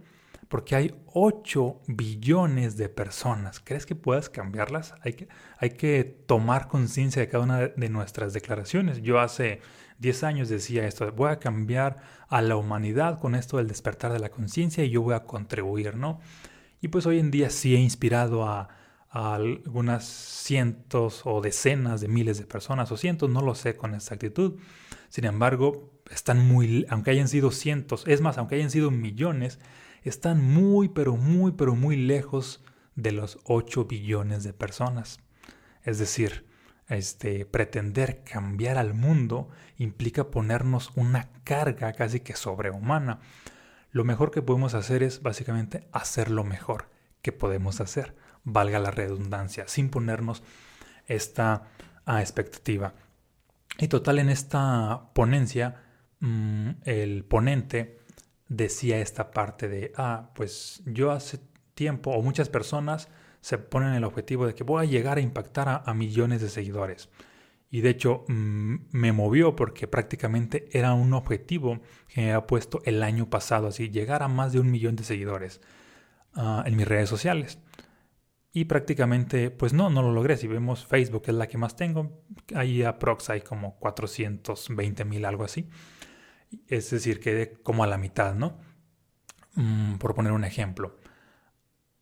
Porque 0.49 0.77
hay 0.77 0.95
8 1.07 1.83
billones 1.87 2.77
de 2.77 2.89
personas. 2.89 3.61
¿Crees 3.61 3.87
que 3.87 3.95
puedas 3.95 4.29
cambiarlas? 4.29 4.95
Hay 5.03 5.15
que, 5.15 5.29
hay 5.59 5.71
que 5.71 6.05
tomar 6.05 6.69
conciencia 6.69 7.21
de 7.23 7.29
cada 7.29 7.45
una 7.45 7.59
de 7.69 7.89
nuestras 7.89 8.33
declaraciones. 8.33 9.03
Yo 9.03 9.21
hace 9.21 9.61
10 9.99 10.25
años 10.25 10.49
decía 10.49 10.87
esto, 10.87 11.11
voy 11.13 11.31
a 11.31 11.39
cambiar 11.39 11.99
a 12.29 12.43
la 12.43 12.57
humanidad 12.57 13.19
con 13.19 13.35
esto 13.35 13.59
del 13.59 13.69
despertar 13.69 14.13
de 14.13 14.19
la 14.19 14.31
conciencia 14.31 14.85
y 14.85 14.91
yo 14.91 15.01
voy 15.01 15.15
a 15.15 15.25
contribuir, 15.25 15.97
¿no? 15.97 16.21
Y 16.81 16.89
pues 16.89 17.07
hoy 17.07 17.21
en 17.21 17.31
día 17.31 17.49
sí 17.49 17.77
he 17.77 17.79
inspirado 17.79 18.45
a, 18.45 18.69
a 19.12 19.35
algunas 19.35 20.04
cientos 20.04 21.21
o 21.26 21.42
decenas 21.42 22.00
de 22.00 22.09
miles 22.09 22.38
de 22.38 22.47
personas 22.47 22.90
o 22.90 22.97
cientos, 22.97 23.28
no 23.28 23.42
lo 23.42 23.54
sé 23.54 23.76
con 23.76 23.95
exactitud. 23.95 24.59
Sin 25.11 25.26
embargo, 25.26 25.92
están 26.11 26.47
muy, 26.49 26.87
aunque 26.88 27.11
hayan 27.11 27.28
sido 27.28 27.50
cientos, 27.50 28.04
es 28.07 28.23
más, 28.23 28.38
aunque 28.38 28.54
hayan 28.54 28.71
sido 28.71 28.90
millones, 28.90 29.61
están 30.02 30.42
muy, 30.42 30.88
pero 30.88 31.16
muy, 31.16 31.52
pero 31.52 31.75
muy 31.75 31.97
lejos 31.97 32.64
de 32.97 33.12
los 33.12 33.38
8 33.45 33.85
billones 33.85 34.45
de 34.45 34.54
personas. 34.54 35.21
Es 35.85 35.99
decir, 35.99 36.47
este, 36.88 37.45
pretender 37.45 38.25
cambiar 38.25 38.78
al 38.78 38.95
mundo 38.95 39.50
implica 39.76 40.31
ponernos 40.31 40.90
una 40.97 41.28
carga 41.45 41.92
casi 41.92 42.21
que 42.21 42.35
sobrehumana. 42.35 43.21
Lo 43.90 44.04
mejor 44.04 44.31
que 44.31 44.40
podemos 44.40 44.73
hacer 44.73 45.02
es 45.02 45.21
básicamente 45.21 45.87
hacer 45.92 46.31
lo 46.31 46.45
mejor 46.45 46.88
que 47.21 47.33
podemos 47.33 47.83
hacer 47.83 48.16
valga 48.45 48.79
la 48.79 48.91
redundancia, 48.91 49.69
sin 49.69 49.89
ponernos 49.89 50.43
esta 51.07 51.69
ah, 52.05 52.21
expectativa. 52.21 52.95
Y 53.79 53.89
total, 53.89 54.19
en 54.19 54.29
esta 54.29 55.11
ponencia, 55.15 55.83
mm, 56.21 56.71
el 56.85 57.25
ponente 57.25 57.99
decía 58.49 58.99
esta 58.99 59.31
parte 59.31 59.69
de, 59.69 59.93
ah, 59.97 60.31
pues 60.35 60.83
yo 60.87 61.11
hace 61.11 61.41
tiempo, 61.75 62.11
o 62.11 62.23
muchas 62.23 62.49
personas 62.49 63.09
se 63.41 63.59
ponen 63.59 63.95
el 63.95 64.05
objetivo 64.05 64.47
de 64.47 64.55
que 64.55 64.65
voy 64.65 64.85
a 64.85 64.89
llegar 64.89 65.19
a 65.19 65.21
impactar 65.21 65.83
a, 65.85 65.95
millones 65.95 66.41
de 66.41 66.49
seguidores. 66.49 67.09
Y 67.71 67.81
de 67.81 67.91
hecho 67.91 68.25
mm, 68.29 68.77
me 68.93 69.13
movió 69.13 69.57
porque 69.57 69.89
prácticamente 69.89 70.69
era 70.73 70.93
un 70.93 71.15
objetivo 71.15 71.81
que 72.09 72.21
me 72.21 72.33
había 72.33 72.47
puesto 72.47 72.83
el 72.85 73.03
año 73.03 73.31
pasado, 73.31 73.69
así 73.69 73.91
llegar 73.91 74.23
a 74.23 74.29
más 74.29 74.53
de 74.53 74.61
un 74.61 74.71
millón 74.71 74.95
de 74.97 75.05
seguidores 75.05 75.61
ah, 76.35 76.63
en 76.67 76.77
mis 76.77 76.87
redes 76.87 77.09
sociales. 77.09 77.59
Y 78.52 78.66
prácticamente, 78.66 79.50
pues 79.50 79.73
no, 79.73 79.88
no 79.88 80.02
lo 80.02 80.12
logré. 80.12 80.37
Si 80.37 80.47
vemos 80.47 80.87
Facebook, 80.87 81.23
es 81.26 81.35
la 81.35 81.49
que 81.49 81.56
más 81.56 81.75
tengo, 81.75 82.23
ahí 82.54 82.82
aprox 82.82 83.30
hay 83.30 83.40
como 83.40 83.78
420 83.78 85.04
mil, 85.06 85.25
algo 85.25 85.44
así. 85.44 85.71
Es 86.68 86.90
decir, 86.90 87.18
quedé 87.18 87.54
como 87.62 87.82
a 87.82 87.87
la 87.87 87.97
mitad, 87.97 88.35
¿no? 88.35 88.59
Mm, 89.54 89.94
por 89.97 90.14
poner 90.14 90.32
un 90.32 90.44
ejemplo. 90.44 90.99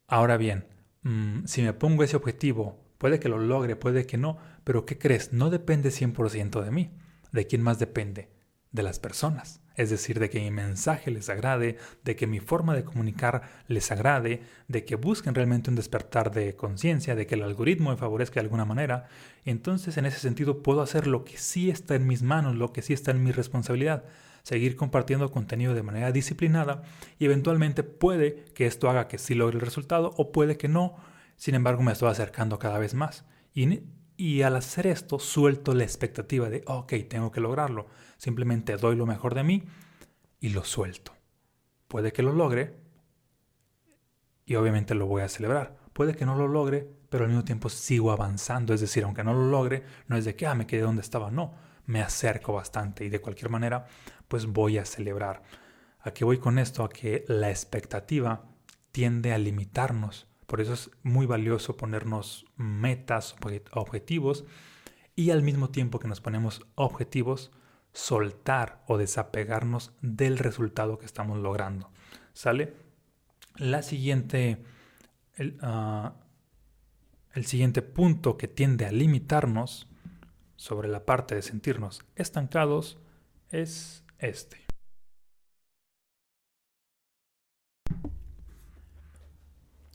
Ahora 0.08 0.36
bien, 0.36 0.66
mm, 1.02 1.44
si 1.44 1.62
me 1.62 1.72
pongo 1.72 2.02
ese 2.02 2.16
objetivo, 2.16 2.84
puede 2.98 3.20
que 3.20 3.28
lo 3.28 3.38
logre, 3.38 3.76
puede 3.76 4.06
que 4.06 4.18
no, 4.18 4.38
pero 4.64 4.84
¿qué 4.86 4.98
crees? 4.98 5.32
No 5.32 5.50
depende 5.50 5.90
100% 5.90 6.62
de 6.62 6.70
mí. 6.72 6.90
¿De 7.30 7.46
quién 7.46 7.62
más 7.62 7.78
depende? 7.78 8.28
De 8.72 8.82
las 8.82 8.98
personas. 8.98 9.60
Es 9.76 9.90
decir, 9.90 10.18
de 10.18 10.28
que 10.30 10.40
mi 10.40 10.50
mensaje 10.50 11.10
les 11.10 11.28
agrade, 11.28 11.78
de 12.04 12.16
que 12.16 12.26
mi 12.26 12.40
forma 12.40 12.74
de 12.74 12.84
comunicar 12.84 13.42
les 13.68 13.90
agrade, 13.92 14.42
de 14.68 14.84
que 14.84 14.96
busquen 14.96 15.34
realmente 15.34 15.70
un 15.70 15.76
despertar 15.76 16.32
de 16.32 16.56
conciencia, 16.56 17.14
de 17.14 17.26
que 17.26 17.36
el 17.36 17.42
algoritmo 17.42 17.90
me 17.90 17.96
favorezca 17.96 18.34
de 18.34 18.46
alguna 18.46 18.64
manera. 18.64 19.08
Entonces, 19.44 19.96
en 19.96 20.06
ese 20.06 20.18
sentido, 20.18 20.62
puedo 20.62 20.82
hacer 20.82 21.06
lo 21.06 21.24
que 21.24 21.38
sí 21.38 21.70
está 21.70 21.94
en 21.94 22.06
mis 22.06 22.22
manos, 22.22 22.56
lo 22.56 22.72
que 22.72 22.82
sí 22.82 22.92
está 22.92 23.10
en 23.10 23.22
mi 23.22 23.32
responsabilidad 23.32 24.04
seguir 24.42 24.76
compartiendo 24.76 25.30
contenido 25.30 25.74
de 25.74 25.82
manera 25.82 26.12
disciplinada 26.12 26.82
y 27.18 27.26
eventualmente 27.26 27.82
puede 27.82 28.44
que 28.54 28.66
esto 28.66 28.88
haga 28.88 29.08
que 29.08 29.18
sí 29.18 29.34
logre 29.34 29.56
el 29.56 29.64
resultado 29.64 30.12
o 30.16 30.32
puede 30.32 30.56
que 30.56 30.68
no, 30.68 30.96
sin 31.36 31.54
embargo 31.54 31.82
me 31.82 31.92
estoy 31.92 32.10
acercando 32.10 32.58
cada 32.58 32.78
vez 32.78 32.94
más. 32.94 33.24
Y, 33.52 33.82
y 34.16 34.42
al 34.42 34.56
hacer 34.56 34.86
esto 34.86 35.18
suelto 35.18 35.74
la 35.74 35.84
expectativa 35.84 36.48
de, 36.48 36.62
ok, 36.66 36.92
tengo 37.08 37.30
que 37.30 37.40
lograrlo, 37.40 37.86
simplemente 38.20 38.76
doy 38.76 38.96
lo 38.96 39.06
mejor 39.06 39.34
de 39.34 39.42
mí 39.42 39.64
y 40.40 40.50
lo 40.50 40.62
suelto. 40.62 41.12
Puede 41.88 42.12
que 42.12 42.22
lo 42.22 42.32
logre 42.32 42.76
y 44.44 44.56
obviamente 44.56 44.94
lo 44.94 45.06
voy 45.06 45.22
a 45.22 45.28
celebrar. 45.28 45.78
Puede 45.94 46.14
que 46.14 46.26
no 46.26 46.36
lo 46.36 46.46
logre, 46.46 46.86
pero 47.08 47.24
al 47.24 47.30
mismo 47.30 47.44
tiempo 47.44 47.70
sigo 47.70 48.12
avanzando. 48.12 48.74
Es 48.74 48.82
decir, 48.82 49.04
aunque 49.04 49.24
no 49.24 49.32
lo 49.32 49.50
logre, 49.50 49.84
no 50.06 50.18
es 50.18 50.26
de 50.26 50.36
que, 50.36 50.46
ah, 50.46 50.54
me 50.54 50.66
quedé 50.66 50.82
donde 50.82 51.00
estaba. 51.00 51.30
No, 51.30 51.54
me 51.86 52.02
acerco 52.02 52.52
bastante 52.52 53.06
y 53.06 53.08
de 53.08 53.22
cualquier 53.22 53.50
manera 53.50 53.86
pues 54.28 54.44
voy 54.46 54.76
a 54.76 54.84
celebrar. 54.84 55.42
¿A 56.00 56.12
qué 56.12 56.26
voy 56.26 56.36
con 56.36 56.58
esto? 56.58 56.84
A 56.84 56.90
que 56.90 57.24
la 57.26 57.48
expectativa 57.48 58.44
tiende 58.92 59.32
a 59.32 59.38
limitarnos. 59.38 60.28
Por 60.46 60.60
eso 60.60 60.74
es 60.74 60.90
muy 61.02 61.24
valioso 61.24 61.78
ponernos 61.78 62.44
metas, 62.56 63.34
objetivos 63.72 64.44
y 65.16 65.30
al 65.30 65.42
mismo 65.42 65.70
tiempo 65.70 65.98
que 65.98 66.08
nos 66.08 66.20
ponemos 66.20 66.66
objetivos, 66.74 67.50
soltar 67.92 68.82
o 68.86 68.98
desapegarnos 68.98 69.92
del 70.00 70.38
resultado 70.38 70.98
que 70.98 71.06
estamos 71.06 71.38
logrando. 71.38 71.90
¿Sale? 72.32 72.74
La 73.56 73.82
siguiente, 73.82 74.62
el, 75.34 75.58
ah, 75.62 76.14
el 77.32 77.46
siguiente 77.46 77.82
punto 77.82 78.36
que 78.36 78.48
tiende 78.48 78.86
a 78.86 78.92
limitarnos 78.92 79.88
sobre 80.56 80.88
la 80.88 81.04
parte 81.04 81.34
de 81.34 81.42
sentirnos 81.42 82.04
estancados 82.16 82.98
es 83.48 84.04
este. 84.18 84.64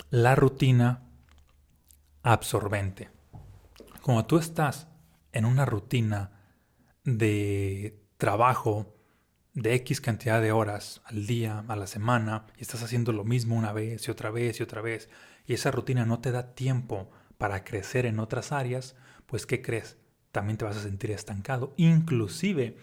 La 0.09 0.35
rutina 0.35 1.03
absorbente. 2.23 3.09
Como 4.01 4.25
tú 4.25 4.37
estás 4.37 4.87
en 5.31 5.45
una 5.45 5.65
rutina 5.65 6.34
de 7.05 8.03
trabajo 8.17 8.93
de 9.53 9.73
X 9.75 10.01
cantidad 10.01 10.41
de 10.41 10.51
horas 10.51 11.01
al 11.05 11.25
día, 11.25 11.63
a 11.67 11.75
la 11.77 11.87
semana, 11.87 12.45
y 12.57 12.61
estás 12.61 12.83
haciendo 12.83 13.13
lo 13.13 13.23
mismo 13.23 13.55
una 13.55 13.71
vez 13.71 14.07
y 14.07 14.11
otra 14.11 14.29
vez 14.29 14.59
y 14.59 14.63
otra 14.63 14.81
vez, 14.81 15.09
y 15.45 15.53
esa 15.53 15.71
rutina 15.71 16.05
no 16.05 16.19
te 16.19 16.31
da 16.31 16.53
tiempo 16.53 17.09
para 17.37 17.63
crecer 17.63 18.05
en 18.05 18.19
otras 18.19 18.51
áreas, 18.51 18.97
pues 19.27 19.45
¿qué 19.45 19.61
crees? 19.61 19.97
también 20.35 20.57
te 20.57 20.65
vas 20.65 20.75
a 20.75 20.81
sentir 20.81 21.11
estancado, 21.11 21.73
inclusive 21.77 22.75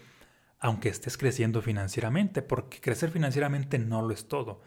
aunque 0.59 0.89
estés 0.89 1.17
creciendo 1.17 1.61
financieramente, 1.61 2.41
porque 2.41 2.81
crecer 2.81 3.11
financieramente 3.11 3.77
no 3.77 4.01
lo 4.01 4.11
es 4.11 4.27
todo. 4.27 4.63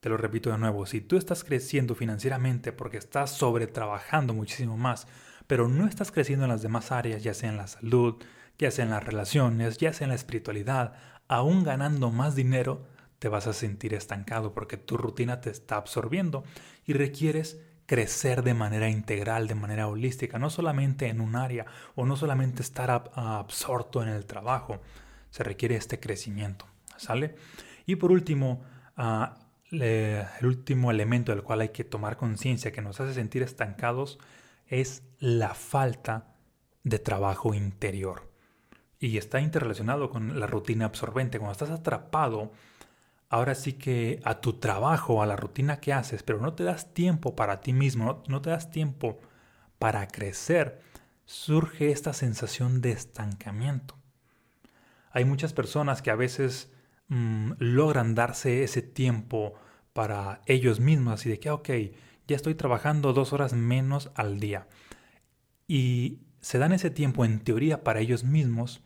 Te 0.00 0.08
lo 0.08 0.16
repito 0.16 0.50
de 0.50 0.58
nuevo, 0.58 0.86
si 0.86 1.00
tú 1.00 1.16
estás 1.16 1.44
creciendo 1.44 1.94
financieramente 1.94 2.72
porque 2.72 2.96
estás 2.96 3.30
sobretrabajando 3.36 4.34
muchísimo 4.34 4.76
más, 4.76 5.06
pero 5.46 5.68
no 5.68 5.86
estás 5.86 6.10
creciendo 6.10 6.46
en 6.46 6.50
las 6.50 6.62
demás 6.62 6.90
áreas, 6.90 7.22
ya 7.22 7.32
sea 7.32 7.50
en 7.50 7.58
la 7.58 7.68
salud, 7.68 8.16
ya 8.60 8.70
sea 8.70 8.84
en 8.84 8.90
las 8.90 9.02
relaciones, 9.02 9.78
ya 9.78 9.92
sea 9.92 10.04
en 10.04 10.10
la 10.10 10.16
espiritualidad, 10.16 10.92
aún 11.28 11.64
ganando 11.64 12.10
más 12.10 12.34
dinero, 12.34 12.84
te 13.18 13.28
vas 13.28 13.46
a 13.46 13.54
sentir 13.54 13.94
estancado 13.94 14.52
porque 14.52 14.76
tu 14.76 14.98
rutina 14.98 15.40
te 15.40 15.50
está 15.50 15.76
absorbiendo 15.76 16.44
y 16.84 16.92
requieres 16.92 17.58
crecer 17.86 18.42
de 18.42 18.54
manera 18.54 18.88
integral, 18.88 19.48
de 19.48 19.54
manera 19.54 19.88
holística, 19.88 20.38
no 20.38 20.50
solamente 20.50 21.08
en 21.08 21.20
un 21.20 21.36
área 21.36 21.66
o 21.94 22.04
no 22.04 22.16
solamente 22.16 22.62
estar 22.62 22.90
absorto 23.14 24.02
en 24.02 24.08
el 24.08 24.26
trabajo, 24.26 24.80
se 25.30 25.42
requiere 25.42 25.76
este 25.76 25.98
crecimiento, 25.98 26.66
¿sale? 26.98 27.36
Y 27.86 27.96
por 27.96 28.12
último, 28.12 28.62
ah, 28.96 29.38
el 29.70 30.46
último 30.46 30.90
elemento 30.90 31.32
del 31.32 31.42
cual 31.42 31.62
hay 31.62 31.70
que 31.70 31.84
tomar 31.84 32.16
conciencia 32.16 32.72
que 32.72 32.82
nos 32.82 33.00
hace 33.00 33.14
sentir 33.14 33.42
estancados 33.42 34.18
es 34.66 35.02
la 35.18 35.54
falta 35.54 36.34
de 36.84 36.98
trabajo 36.98 37.54
interior. 37.54 38.29
Y 39.00 39.16
está 39.16 39.40
interrelacionado 39.40 40.10
con 40.10 40.38
la 40.38 40.46
rutina 40.46 40.84
absorbente. 40.84 41.38
Cuando 41.38 41.52
estás 41.52 41.70
atrapado 41.70 42.52
ahora 43.30 43.54
sí 43.54 43.74
que 43.74 44.20
a 44.24 44.40
tu 44.40 44.54
trabajo, 44.54 45.22
a 45.22 45.26
la 45.26 45.36
rutina 45.36 45.80
que 45.80 45.92
haces, 45.92 46.22
pero 46.22 46.40
no 46.40 46.52
te 46.52 46.64
das 46.64 46.92
tiempo 46.92 47.34
para 47.34 47.60
ti 47.60 47.72
mismo, 47.72 48.22
no, 48.28 48.42
te 48.42 48.50
das 48.50 48.70
tiempo 48.70 49.20
para 49.78 50.06
crecer, 50.08 50.82
surge 51.24 51.92
esta 51.92 52.12
sensación 52.12 52.80
de 52.82 52.90
estancamiento. 52.90 53.96
Hay 55.12 55.24
muchas 55.24 55.52
personas 55.52 56.02
que 56.02 56.10
a 56.10 56.16
veces 56.16 56.70
mm, 57.08 57.52
logran 57.58 58.14
darse 58.14 58.64
ese 58.64 58.82
tiempo 58.82 59.54
para 59.92 60.42
ellos 60.46 60.80
mismos 60.80 61.24
y 61.24 61.30
de 61.30 61.38
que, 61.38 61.50
ok, 61.50 61.70
ya 62.26 62.36
estoy 62.36 62.54
trabajando 62.56 63.12
dos 63.12 63.32
horas 63.32 63.52
menos 63.52 64.10
al 64.14 64.40
día. 64.40 64.66
Y 65.68 66.18
se 66.40 66.58
dan 66.58 66.72
ese 66.72 66.90
tiempo 66.90 67.24
en 67.24 67.40
teoría 67.40 67.84
para 67.84 68.00
ellos 68.00 68.24
mismos, 68.24 68.82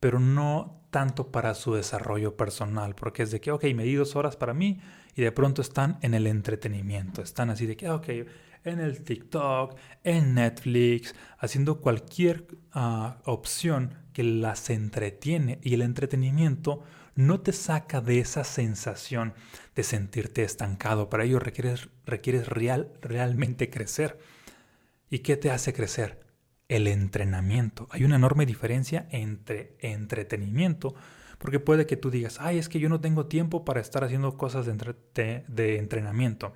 pero 0.00 0.20
no 0.20 0.82
tanto 0.90 1.30
para 1.30 1.54
su 1.54 1.74
desarrollo 1.74 2.36
personal, 2.36 2.94
porque 2.94 3.22
es 3.22 3.30
de 3.30 3.40
que, 3.40 3.50
ok, 3.50 3.64
me 3.74 3.84
di 3.84 3.94
dos 3.94 4.16
horas 4.16 4.36
para 4.36 4.54
mí 4.54 4.80
y 5.14 5.22
de 5.22 5.32
pronto 5.32 5.62
están 5.62 5.98
en 6.02 6.14
el 6.14 6.26
entretenimiento, 6.26 7.22
están 7.22 7.50
así 7.50 7.66
de 7.66 7.76
que, 7.76 7.90
ok, 7.90 8.08
en 8.64 8.80
el 8.80 9.02
TikTok, 9.02 9.76
en 10.04 10.34
Netflix, 10.34 11.14
haciendo 11.38 11.80
cualquier 11.80 12.46
ah, 12.72 13.18
opción 13.24 13.94
que 14.12 14.24
las 14.24 14.70
entretiene 14.70 15.60
y 15.62 15.74
el 15.74 15.82
entretenimiento 15.82 16.82
no 17.14 17.40
te 17.40 17.52
saca 17.52 18.00
de 18.00 18.18
esa 18.18 18.44
sensación 18.44 19.34
de 19.74 19.82
sentirte 19.82 20.42
estancado. 20.42 21.08
Para 21.08 21.24
ello 21.24 21.38
requieres, 21.38 21.88
requieres 22.04 22.48
real, 22.48 22.92
realmente 23.00 23.70
crecer. 23.70 24.18
¿Y 25.08 25.20
qué 25.20 25.36
te 25.36 25.50
hace 25.50 25.72
crecer? 25.72 26.25
El 26.68 26.88
entrenamiento. 26.88 27.88
Hay 27.90 28.04
una 28.04 28.16
enorme 28.16 28.46
diferencia 28.46 29.06
entre 29.10 29.76
entretenimiento, 29.80 30.94
porque 31.38 31.60
puede 31.60 31.86
que 31.86 31.96
tú 31.96 32.10
digas, 32.10 32.38
ay, 32.40 32.58
es 32.58 32.68
que 32.68 32.80
yo 32.80 32.88
no 32.88 33.00
tengo 33.00 33.26
tiempo 33.26 33.64
para 33.64 33.80
estar 33.80 34.04
haciendo 34.04 34.36
cosas 34.36 34.66
de, 34.66 35.44
de 35.46 35.78
entrenamiento. 35.78 36.54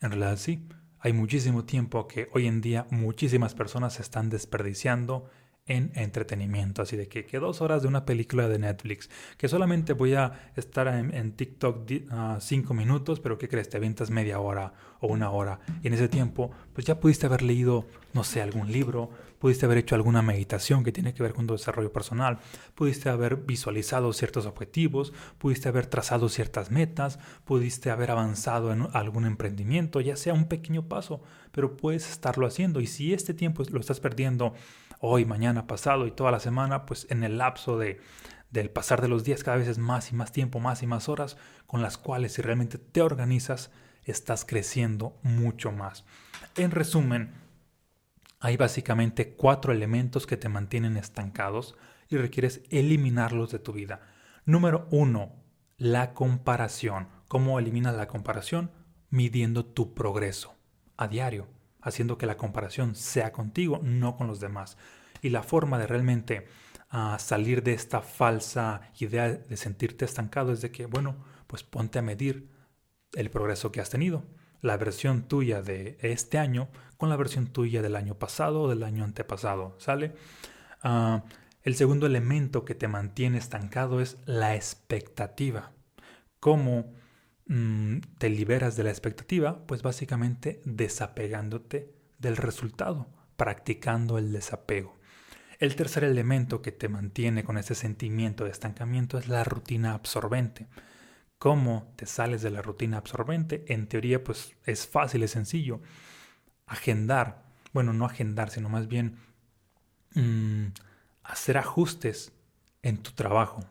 En 0.00 0.10
realidad 0.10 0.36
sí, 0.36 0.66
hay 1.00 1.12
muchísimo 1.12 1.64
tiempo 1.64 2.08
que 2.08 2.28
hoy 2.32 2.46
en 2.46 2.60
día 2.60 2.86
muchísimas 2.90 3.54
personas 3.54 4.00
están 4.00 4.30
desperdiciando 4.30 5.28
en 5.68 5.92
entretenimiento. 5.94 6.82
Así 6.82 6.96
de 6.96 7.08
que, 7.08 7.24
que, 7.24 7.38
dos 7.38 7.60
horas 7.60 7.82
de 7.82 7.88
una 7.88 8.04
película 8.04 8.48
de 8.48 8.58
Netflix, 8.58 9.08
que 9.36 9.48
solamente 9.48 9.92
voy 9.92 10.14
a 10.14 10.50
estar 10.56 10.88
en, 10.88 11.32
TikTok 11.32 11.90
uh, 11.90 12.40
cinco 12.40 12.74
minutos, 12.74 13.20
pero 13.20 13.38
¿qué 13.38 13.48
crees? 13.48 13.68
Te 13.68 13.76
avientas 13.76 14.10
media 14.10 14.40
hora 14.40 14.72
o 15.00 15.06
una 15.08 15.30
hora. 15.30 15.60
Y 15.82 15.88
en 15.88 15.94
ese 15.94 16.08
tiempo, 16.08 16.50
pues 16.72 16.86
ya 16.86 16.98
pudiste 16.98 17.26
haber 17.26 17.42
leído, 17.42 17.86
no 18.14 18.24
sé, 18.24 18.42
algún 18.42 18.72
libro, 18.72 19.10
pudiste 19.38 19.66
haber 19.66 19.78
hecho 19.78 19.94
alguna 19.94 20.22
meditación 20.22 20.84
que 20.84 20.92
tiene 20.92 21.14
que 21.14 21.22
ver 21.22 21.32
con 21.32 21.46
tu 21.46 21.54
desarrollo 21.54 21.92
personal, 21.92 22.38
pudiste 22.74 23.08
haber 23.08 23.36
visualizado 23.36 24.12
ciertos 24.12 24.46
objetivos, 24.46 25.12
pudiste 25.38 25.68
haber 25.68 25.86
trazado 25.86 26.28
ciertas 26.28 26.70
metas, 26.70 27.18
pudiste 27.44 27.90
haber 27.90 28.10
avanzado 28.10 28.72
en 28.72 28.88
algún 28.92 29.24
emprendimiento, 29.24 30.00
ya 30.00 30.16
sea 30.16 30.34
un 30.34 30.46
pequeño 30.46 30.88
paso, 30.88 31.22
pero 31.52 31.76
puedes 31.76 32.10
estarlo 32.10 32.46
haciendo. 32.46 32.80
Y 32.80 32.86
si 32.86 33.12
este 33.12 33.34
tiempo 33.34 33.62
lo 33.70 33.80
estás 33.80 34.00
perdiendo, 34.00 34.54
hoy, 35.00 35.24
mañana, 35.24 35.66
pasado 35.66 36.06
y 36.06 36.10
toda 36.10 36.30
la 36.30 36.40
semana, 36.40 36.86
pues 36.86 37.06
en 37.10 37.24
el 37.24 37.38
lapso 37.38 37.78
de, 37.78 38.00
del 38.50 38.70
pasar 38.70 39.00
de 39.00 39.08
los 39.08 39.24
días 39.24 39.44
cada 39.44 39.58
vez 39.58 39.68
es 39.68 39.78
más 39.78 40.10
y 40.12 40.14
más 40.14 40.32
tiempo, 40.32 40.60
más 40.60 40.82
y 40.82 40.86
más 40.86 41.08
horas, 41.08 41.36
con 41.66 41.82
las 41.82 41.98
cuales 41.98 42.32
si 42.32 42.42
realmente 42.42 42.78
te 42.78 43.02
organizas, 43.02 43.70
estás 44.04 44.44
creciendo 44.44 45.16
mucho 45.22 45.70
más. 45.70 46.04
En 46.56 46.70
resumen, 46.70 47.32
hay 48.40 48.56
básicamente 48.56 49.34
cuatro 49.34 49.72
elementos 49.72 50.26
que 50.26 50.36
te 50.36 50.48
mantienen 50.48 50.96
estancados 50.96 51.76
y 52.08 52.16
requieres 52.16 52.62
eliminarlos 52.70 53.50
de 53.50 53.58
tu 53.58 53.72
vida. 53.72 54.00
Número 54.44 54.86
uno, 54.90 55.32
la 55.76 56.14
comparación. 56.14 57.08
¿Cómo 57.26 57.58
eliminas 57.58 57.94
la 57.94 58.08
comparación? 58.08 58.70
Midiendo 59.10 59.64
tu 59.64 59.94
progreso 59.94 60.54
a 60.96 61.08
diario, 61.08 61.48
haciendo 61.82 62.16
que 62.16 62.26
la 62.26 62.36
comparación 62.36 62.94
sea 62.94 63.32
contigo, 63.32 63.80
no 63.82 64.16
con 64.16 64.26
los 64.26 64.40
demás. 64.40 64.78
Y 65.20 65.30
la 65.30 65.42
forma 65.42 65.78
de 65.78 65.86
realmente 65.86 66.46
ah, 66.90 67.18
salir 67.18 67.62
de 67.62 67.72
esta 67.72 68.00
falsa 68.00 68.82
idea 68.98 69.28
de 69.28 69.56
sentirte 69.56 70.04
estancado 70.04 70.52
es 70.52 70.60
de 70.60 70.70
que, 70.70 70.86
bueno, 70.86 71.16
pues 71.46 71.64
ponte 71.64 71.98
a 71.98 72.02
medir 72.02 72.50
el 73.14 73.30
progreso 73.30 73.72
que 73.72 73.80
has 73.80 73.90
tenido 73.90 74.24
la 74.60 74.76
versión 74.76 75.22
tuya 75.22 75.62
de 75.62 75.98
este 76.02 76.38
año 76.38 76.68
con 76.96 77.08
la 77.08 77.16
versión 77.16 77.46
tuya 77.46 77.80
del 77.80 77.96
año 77.96 78.16
pasado 78.16 78.62
o 78.62 78.68
del 78.68 78.82
año 78.82 79.04
antepasado, 79.04 79.76
¿sale? 79.78 80.14
Ah, 80.82 81.22
el 81.62 81.74
segundo 81.74 82.06
elemento 82.06 82.64
que 82.64 82.74
te 82.74 82.88
mantiene 82.88 83.38
estancado 83.38 84.00
es 84.00 84.18
la 84.26 84.54
expectativa. 84.56 85.72
¿Cómo 86.40 86.92
mm, 87.46 87.98
te 88.18 88.30
liberas 88.30 88.76
de 88.76 88.84
la 88.84 88.90
expectativa? 88.90 89.66
Pues 89.66 89.82
básicamente 89.82 90.60
desapegándote 90.64 91.94
del 92.18 92.36
resultado, 92.36 93.06
practicando 93.36 94.18
el 94.18 94.32
desapego. 94.32 94.96
El 95.58 95.74
tercer 95.76 96.04
elemento 96.04 96.62
que 96.62 96.72
te 96.72 96.88
mantiene 96.88 97.44
con 97.44 97.58
ese 97.58 97.74
sentimiento 97.74 98.44
de 98.44 98.50
estancamiento 98.50 99.18
es 99.18 99.28
la 99.28 99.44
rutina 99.44 99.94
absorbente 99.94 100.66
cómo 101.38 101.92
te 101.96 102.06
sales 102.06 102.42
de 102.42 102.50
la 102.50 102.62
rutina 102.62 102.98
absorbente, 102.98 103.64
en 103.68 103.86
teoría 103.86 104.22
pues 104.22 104.56
es 104.66 104.86
fácil, 104.86 105.22
es 105.22 105.30
sencillo. 105.30 105.80
Agendar, 106.66 107.44
bueno, 107.72 107.92
no 107.92 108.04
agendar, 108.04 108.50
sino 108.50 108.68
más 108.68 108.88
bien 108.88 109.18
mm, 110.14 110.66
hacer 111.22 111.58
ajustes 111.58 112.32
en 112.82 112.98
tu 112.98 113.12
trabajo, 113.12 113.64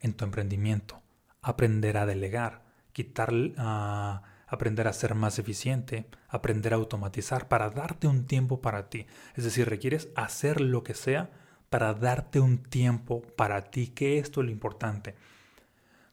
en 0.00 0.14
tu 0.14 0.24
emprendimiento, 0.24 1.02
aprender 1.42 1.96
a 1.96 2.06
delegar, 2.06 2.64
quitar, 2.92 3.32
uh, 3.32 4.22
aprender 4.46 4.86
a 4.88 4.92
ser 4.92 5.14
más 5.14 5.38
eficiente, 5.38 6.06
aprender 6.28 6.72
a 6.72 6.76
automatizar 6.76 7.48
para 7.48 7.70
darte 7.70 8.06
un 8.06 8.26
tiempo 8.26 8.60
para 8.60 8.88
ti. 8.88 9.06
Es 9.34 9.44
decir, 9.44 9.68
requieres 9.68 10.08
hacer 10.14 10.60
lo 10.60 10.84
que 10.84 10.94
sea 10.94 11.30
para 11.68 11.94
darte 11.94 12.40
un 12.40 12.58
tiempo 12.58 13.22
para 13.36 13.70
ti, 13.70 13.88
que 13.88 14.18
esto 14.18 14.40
es 14.40 14.46
lo 14.46 14.52
importante 14.52 15.14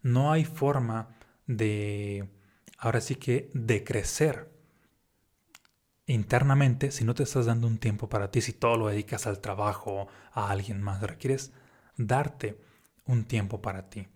no 0.06 0.32
hay 0.32 0.46
forma 0.46 1.10
de, 1.48 2.30
ahora 2.78 3.02
sí 3.02 3.16
que, 3.16 3.50
de 3.56 3.84
crecer 3.84 4.52
internamente 6.06 6.92
si 6.92 7.04
no 7.04 7.16
te 7.16 7.24
estás 7.24 7.48
dando 7.48 7.66
un 7.66 7.80
tiempo 7.80 8.08
para 8.08 8.30
ti, 8.30 8.42
si 8.42 8.54
todo 8.54 8.78
lo 8.78 8.88
dedicas 8.88 9.26
al 9.26 9.42
trabajo, 9.42 10.08
a 10.32 10.52
alguien 10.52 10.80
más, 10.80 11.02
requieres 11.02 11.54
darte 11.98 12.62
un 13.06 13.26
tiempo 13.26 13.64
para 13.64 13.90
ti. 13.90 14.08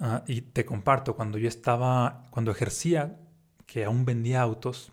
Ah, 0.00 0.24
y 0.26 0.40
te 0.40 0.64
comparto, 0.64 1.14
cuando 1.14 1.36
yo 1.36 1.48
estaba, 1.48 2.26
cuando 2.30 2.50
ejercía, 2.50 3.20
que 3.66 3.84
aún 3.84 4.06
vendía 4.06 4.40
autos, 4.40 4.92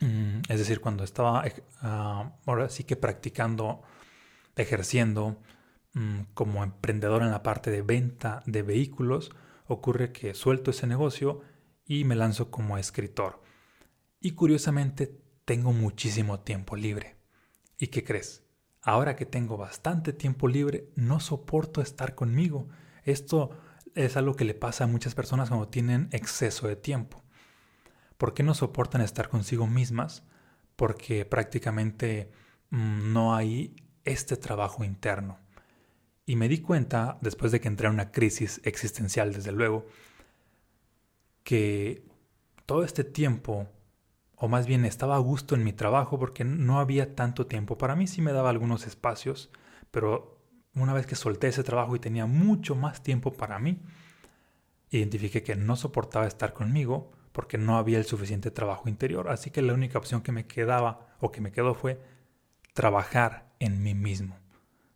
mm, 0.00 0.40
es 0.48 0.58
decir, 0.58 0.80
cuando 0.80 1.04
estaba 1.04 1.44
ah, 1.80 2.32
ahora 2.44 2.68
sí 2.70 2.82
que 2.82 2.96
practicando, 2.96 3.82
ejerciendo, 4.56 5.40
como 6.34 6.64
emprendedor 6.64 7.22
en 7.22 7.30
la 7.30 7.42
parte 7.42 7.70
de 7.70 7.82
venta 7.82 8.42
de 8.46 8.62
vehículos, 8.62 9.30
ocurre 9.66 10.12
que 10.12 10.34
suelto 10.34 10.70
ese 10.70 10.86
negocio 10.86 11.40
y 11.84 12.04
me 12.04 12.14
lanzo 12.14 12.50
como 12.50 12.78
escritor. 12.78 13.42
Y 14.20 14.32
curiosamente 14.32 15.20
tengo 15.44 15.72
muchísimo 15.72 16.40
tiempo 16.40 16.76
libre. 16.76 17.16
¿Y 17.76 17.88
qué 17.88 18.04
crees? 18.04 18.44
Ahora 18.80 19.16
que 19.16 19.26
tengo 19.26 19.56
bastante 19.56 20.12
tiempo 20.12 20.48
libre, 20.48 20.90
no 20.96 21.20
soporto 21.20 21.82
estar 21.82 22.14
conmigo. 22.14 22.68
Esto 23.04 23.50
es 23.94 24.16
algo 24.16 24.34
que 24.34 24.44
le 24.44 24.54
pasa 24.54 24.84
a 24.84 24.88
muchas 24.88 25.14
personas 25.14 25.48
cuando 25.48 25.68
tienen 25.68 26.08
exceso 26.12 26.68
de 26.68 26.76
tiempo. 26.76 27.22
¿Por 28.16 28.34
qué 28.34 28.42
no 28.42 28.54
soportan 28.54 29.00
estar 29.00 29.28
consigo 29.28 29.66
mismas? 29.66 30.24
Porque 30.76 31.24
prácticamente 31.24 32.30
mm, 32.70 33.12
no 33.12 33.34
hay 33.34 33.76
este 34.04 34.36
trabajo 34.36 34.84
interno. 34.84 35.41
Y 36.24 36.36
me 36.36 36.48
di 36.48 36.60
cuenta, 36.60 37.18
después 37.20 37.52
de 37.52 37.60
que 37.60 37.68
entré 37.68 37.88
en 37.88 37.94
una 37.94 38.12
crisis 38.12 38.60
existencial, 38.64 39.32
desde 39.32 39.52
luego, 39.52 39.86
que 41.42 42.04
todo 42.66 42.84
este 42.84 43.04
tiempo, 43.04 43.68
o 44.36 44.48
más 44.48 44.66
bien 44.66 44.84
estaba 44.84 45.16
a 45.16 45.20
gusto 45.20 45.54
en 45.54 45.64
mi 45.64 45.72
trabajo 45.72 46.18
porque 46.18 46.44
no 46.44 46.78
había 46.78 47.14
tanto 47.14 47.46
tiempo. 47.46 47.76
Para 47.78 47.96
mí 47.96 48.06
sí 48.06 48.22
me 48.22 48.32
daba 48.32 48.50
algunos 48.50 48.86
espacios, 48.86 49.50
pero 49.90 50.38
una 50.74 50.92
vez 50.94 51.06
que 51.06 51.16
solté 51.16 51.48
ese 51.48 51.64
trabajo 51.64 51.96
y 51.96 52.00
tenía 52.00 52.26
mucho 52.26 52.74
más 52.74 53.02
tiempo 53.02 53.32
para 53.32 53.58
mí, 53.58 53.80
identifiqué 54.90 55.42
que 55.42 55.56
no 55.56 55.76
soportaba 55.76 56.26
estar 56.26 56.52
conmigo 56.52 57.10
porque 57.32 57.58
no 57.58 57.76
había 57.76 57.98
el 57.98 58.04
suficiente 58.04 58.50
trabajo 58.50 58.88
interior. 58.88 59.28
Así 59.28 59.50
que 59.50 59.62
la 59.62 59.74
única 59.74 59.98
opción 59.98 60.22
que 60.22 60.32
me 60.32 60.46
quedaba 60.46 61.16
o 61.20 61.32
que 61.32 61.40
me 61.40 61.52
quedó 61.52 61.74
fue 61.74 62.00
trabajar 62.74 63.52
en 63.58 63.82
mí 63.82 63.94
mismo, 63.94 64.38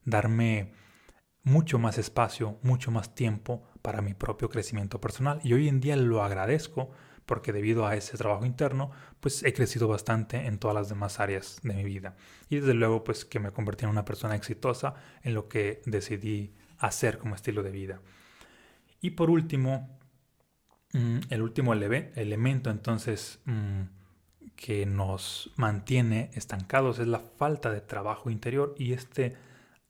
darme 0.05 0.73
mucho 1.47 1.79
más 1.79 1.97
espacio, 1.97 2.59
mucho 2.63 2.91
más 2.91 3.15
tiempo 3.15 3.63
para 3.81 4.03
mi 4.03 4.15
propio 4.15 4.51
crecimiento 4.51 5.01
personal. 5.01 5.41
Y 5.45 5.53
hoy 5.53 5.69
en 5.69 5.79
día 5.79 5.95
lo 5.95 6.25
agradezco 6.25 6.91
porque 7.25 7.53
debido 7.53 7.87
a 7.87 7.95
ese 7.95 8.19
trabajo 8.19 8.45
interno, 8.45 8.91
pues 9.21 9.45
he 9.45 9.53
crecido 9.53 9.87
bastante 9.87 10.47
en 10.47 10.59
todas 10.59 10.75
las 10.75 10.89
demás 10.89 11.21
áreas 11.21 11.61
de 11.63 11.73
mi 11.73 11.85
vida. 11.85 12.17
Y 12.49 12.57
desde 12.57 12.75
luego, 12.75 13.05
pues 13.05 13.25
que 13.25 13.39
me 13.39 13.53
convertí 13.53 13.85
en 13.85 13.91
una 13.91 14.05
persona 14.05 14.35
exitosa 14.35 14.95
en 15.23 15.35
lo 15.35 15.49
que 15.49 15.83
decidí 15.87 16.53
hacer 16.79 17.17
como 17.17 17.37
estilo 17.37 17.63
de 17.63 17.71
vida. 17.71 18.01
Y 19.01 19.11
por 19.11 19.31
último, 19.31 20.01
mm, 20.95 21.19
el 21.31 21.43
último 21.43 21.75
elemento 21.75 22.71
entonces 22.71 23.39
mm, 23.45 23.83
que 24.57 24.85
nos 24.85 25.53
mantiene 25.55 26.31
estancados 26.35 26.99
es 26.99 27.07
la 27.07 27.21
falta 27.21 27.71
de 27.71 27.83
trabajo 27.83 28.31
interior 28.31 28.75
y 28.77 28.95
este 28.95 29.37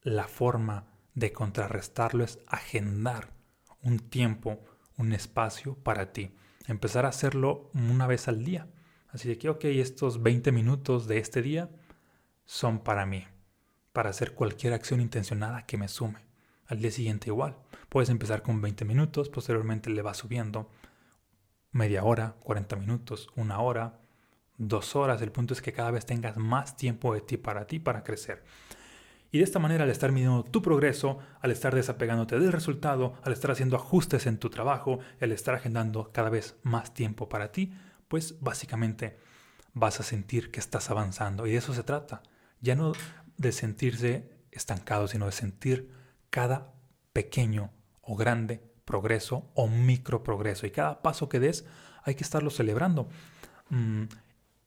la 0.03 0.29
forma 0.29 0.85
de 1.17 1.33
contrarrestarlo 1.33 2.23
es 2.23 2.39
agendar 2.47 3.33
un 3.83 3.99
tiempo, 3.99 4.61
un 4.97 5.13
espacio 5.13 5.75
para 5.75 6.13
ti. 6.13 6.31
Empezar 6.69 7.07
a 7.07 7.09
hacerlo 7.09 7.71
una 7.75 8.07
vez 8.07 8.29
al 8.29 8.45
día. 8.45 8.69
Así 9.09 9.29
de 9.29 9.39
que, 9.39 9.49
ok, 9.49 9.65
estos 9.65 10.23
20 10.23 10.53
minutos 10.53 11.09
de 11.09 11.19
este 11.19 11.41
día 11.41 11.71
son 12.45 12.81
para 12.81 13.07
mí, 13.07 13.25
para 13.93 14.11
hacer 14.11 14.35
cualquier 14.35 14.75
acción 14.75 15.01
intencionada 15.01 15.65
que 15.65 15.79
me 15.79 15.89
sume. 15.89 16.21
Al 16.67 16.81
día 16.81 16.91
siguiente 16.91 17.31
igual. 17.31 17.57
Puedes 17.89 18.11
empezar 18.11 18.43
con 18.43 18.61
20 18.61 18.85
minutos, 18.85 19.31
posteriormente 19.31 19.89
le 19.89 20.03
vas 20.03 20.19
subiendo 20.19 20.71
media 21.73 22.05
hora, 22.05 22.37
40 22.41 22.77
minutos, 22.77 23.29
una 23.37 23.61
hora, 23.61 24.01
dos 24.59 24.95
horas. 24.97 25.23
El 25.23 25.33
punto 25.33 25.55
es 25.55 25.63
que 25.63 25.73
cada 25.73 25.93
vez 25.93 26.05
tengas 26.05 26.37
más 26.37 26.77
tiempo 26.77 27.15
de 27.15 27.23
ti 27.23 27.39
para 27.39 27.67
ti, 27.67 27.79
para 27.79 28.05
crecer. 28.05 28.45
Y 29.33 29.39
de 29.39 29.45
esta 29.45 29.59
manera, 29.59 29.85
al 29.85 29.91
estar 29.91 30.13
midiendo 30.13 30.45
tu 30.45 30.63
progreso, 30.63 31.19
al 31.41 31.51
estar 31.51 31.75
desapegándote 31.75 32.39
del 32.39 32.53
resultado, 32.53 33.15
al 33.23 33.33
estar 33.33 33.51
haciendo 33.51 33.77
ajustes 33.77 34.27
en 34.27 34.39
tu 34.39 34.51
trabajo, 34.51 35.01
al 35.21 35.33
estar 35.33 35.55
agendando 35.55 36.11
cada 36.13 36.31
vez 36.31 36.57
más 36.63 36.95
tiempo 36.95 37.29
para 37.29 37.53
ti, 37.53 37.75
pues 38.09 38.41
básicamente 38.41 39.19
vas 39.73 40.01
a 40.01 40.05
sentir 40.05 40.51
que 40.51 40.61
estás 40.61 40.91
avanzando. 40.91 41.47
Y 41.47 41.53
de 41.53 41.59
eso 41.59 41.75
se 41.75 41.83
trata. 41.83 42.23
Ya 42.61 42.75
no 42.77 42.93
de 43.37 43.53
sentirse 43.53 44.31
estancado, 44.51 45.09
sino 45.09 45.27
de 45.27 45.33
sentir 45.33 45.93
cada 46.31 46.73
pequeño 47.13 47.71
o 48.01 48.17
grande 48.17 48.63
progreso 48.85 49.51
o 49.55 49.69
micro 49.69 50.23
progreso. 50.23 50.67
Y 50.67 50.71
cada 50.71 51.03
paso 51.03 51.29
que 51.29 51.41
des 51.41 51.67
hay 52.05 52.15
que 52.15 52.25
estarlo 52.25 52.51
celebrando. 52.51 53.09
Mm, 53.69 54.05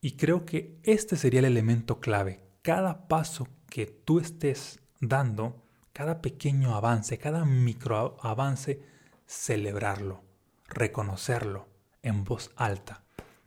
y 0.01 0.11
creo 0.11 0.45
que 0.45 0.79
este 0.83 1.15
sería 1.15 1.39
el 1.39 1.45
elemento 1.45 1.99
clave. 1.99 2.41
Cada 2.61 3.07
paso 3.07 3.47
que 3.69 3.85
tú 3.85 4.19
estés 4.19 4.79
dando, 4.99 5.63
cada 5.93 6.21
pequeño 6.21 6.75
avance, 6.75 7.17
cada 7.17 7.45
micro 7.45 8.17
avance, 8.21 8.81
celebrarlo, 9.25 10.23
reconocerlo 10.67 11.67
en 12.01 12.23
voz 12.23 12.51
alta, 12.55 13.03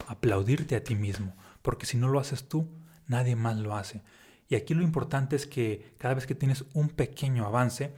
aplaudirte 0.06 0.76
a 0.76 0.84
ti 0.84 0.94
mismo, 0.94 1.34
porque 1.62 1.86
si 1.86 1.96
no 1.96 2.08
lo 2.08 2.20
haces 2.20 2.48
tú, 2.48 2.68
nadie 3.06 3.36
más 3.36 3.56
lo 3.56 3.74
hace. 3.76 4.02
Y 4.48 4.54
aquí 4.54 4.74
lo 4.74 4.82
importante 4.82 5.36
es 5.36 5.46
que 5.46 5.94
cada 5.98 6.14
vez 6.14 6.26
que 6.26 6.34
tienes 6.34 6.64
un 6.74 6.88
pequeño 6.88 7.46
avance, 7.46 7.94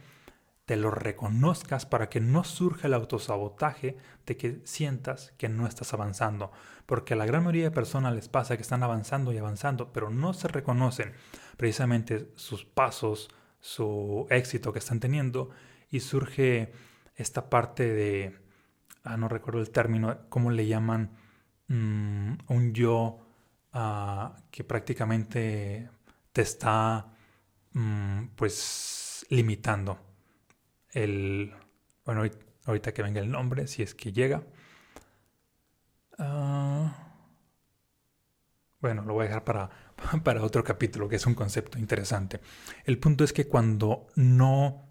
te 0.65 0.75
lo 0.75 0.89
reconozcas 0.89 1.85
para 1.85 2.09
que 2.09 2.19
no 2.19 2.43
surja 2.43 2.87
el 2.87 2.95
autosabotaje 2.95 3.97
de 4.25 4.35
que 4.35 4.61
sientas 4.63 5.33
que 5.37 5.47
no 5.47 5.67
estás 5.67 5.93
avanzando. 5.93 6.51
Porque 6.87 7.13
a 7.13 7.17
la 7.17 7.25
gran 7.25 7.43
mayoría 7.43 7.65
de 7.65 7.71
personas 7.71 8.13
les 8.15 8.29
pasa 8.29 8.55
que 8.55 8.63
están 8.63 8.83
avanzando 8.83 9.31
y 9.31 9.37
avanzando, 9.37 9.93
pero 9.93 10.09
no 10.09 10.33
se 10.33 10.47
reconocen 10.47 11.13
precisamente 11.57 12.31
sus 12.35 12.65
pasos, 12.65 13.29
su 13.59 14.27
éxito 14.29 14.73
que 14.73 14.79
están 14.79 14.99
teniendo 14.99 15.51
y 15.91 15.99
surge 15.99 16.73
esta 17.15 17.49
parte 17.49 17.93
de, 17.93 18.39
ah, 19.03 19.17
no 19.17 19.27
recuerdo 19.27 19.61
el 19.61 19.69
término, 19.69 20.17
¿cómo 20.29 20.51
le 20.51 20.67
llaman? 20.67 21.11
Mm, 21.67 22.33
un 22.47 22.73
yo 22.73 23.19
ah, 23.71 24.35
que 24.51 24.63
prácticamente 24.63 25.89
te 26.31 26.41
está 26.41 27.07
mm, 27.73 28.27
pues 28.35 29.25
limitando 29.29 30.14
el 30.95 31.53
bueno 32.05 32.23
ahorita 32.65 32.93
que 32.93 33.03
venga 33.03 33.19
el 33.19 33.29
nombre 33.29 33.67
si 33.67 33.83
es 33.83 33.93
que 33.93 34.11
llega. 34.11 34.43
Ah, 36.17 37.13
bueno 38.79 39.03
lo 39.03 39.13
voy 39.13 39.25
a 39.25 39.27
dejar 39.27 39.43
para, 39.43 39.69
para 40.23 40.41
otro 40.41 40.63
capítulo 40.63 41.07
que 41.07 41.17
es 41.17 41.25
un 41.27 41.35
concepto 41.35 41.77
interesante. 41.77 42.39
El 42.85 42.97
punto 42.97 43.23
es 43.23 43.33
que 43.33 43.47
cuando 43.47 44.07
no 44.15 44.83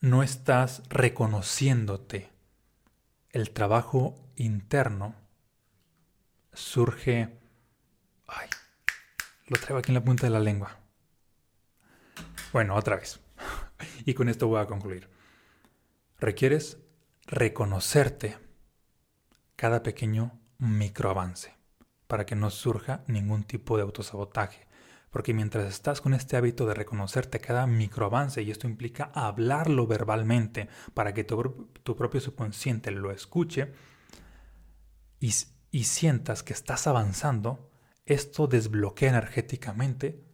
no 0.00 0.22
estás 0.22 0.82
reconociéndote 0.88 2.30
el 3.30 3.50
trabajo 3.50 4.30
interno 4.36 5.14
surge 6.52 7.38
ay 8.26 8.48
lo 9.48 9.58
traigo 9.58 9.78
aquí 9.78 9.90
en 9.90 9.94
la 9.94 10.04
punta 10.04 10.26
de 10.26 10.30
la 10.30 10.40
lengua. 10.40 10.78
Bueno, 12.52 12.74
otra 12.74 12.96
vez. 12.96 13.20
Y 14.04 14.14
con 14.14 14.28
esto 14.28 14.48
voy 14.48 14.60
a 14.60 14.66
concluir. 14.66 15.08
Requieres 16.18 16.78
reconocerte 17.26 18.36
cada 19.56 19.82
pequeño 19.82 20.40
microavance 20.58 21.54
para 22.06 22.26
que 22.26 22.36
no 22.36 22.50
surja 22.50 23.04
ningún 23.06 23.44
tipo 23.44 23.76
de 23.76 23.82
autosabotaje. 23.82 24.66
Porque 25.10 25.32
mientras 25.32 25.68
estás 25.68 26.00
con 26.00 26.12
este 26.12 26.36
hábito 26.36 26.66
de 26.66 26.74
reconocerte 26.74 27.40
cada 27.40 27.66
microavance, 27.66 28.42
y 28.42 28.50
esto 28.50 28.66
implica 28.66 29.10
hablarlo 29.14 29.86
verbalmente 29.86 30.68
para 30.92 31.14
que 31.14 31.24
tu, 31.24 31.96
propio 31.96 32.20
subconsciente 32.20 32.90
lo 32.90 33.10
escuche 33.10 33.72
y, 35.18 35.32
y 35.70 35.84
sientas 35.84 36.42
que 36.42 36.52
estás 36.52 36.86
avanzando, 36.86 37.70
esto 38.04 38.46
desbloquea 38.46 39.08
energéticamente 39.08 40.28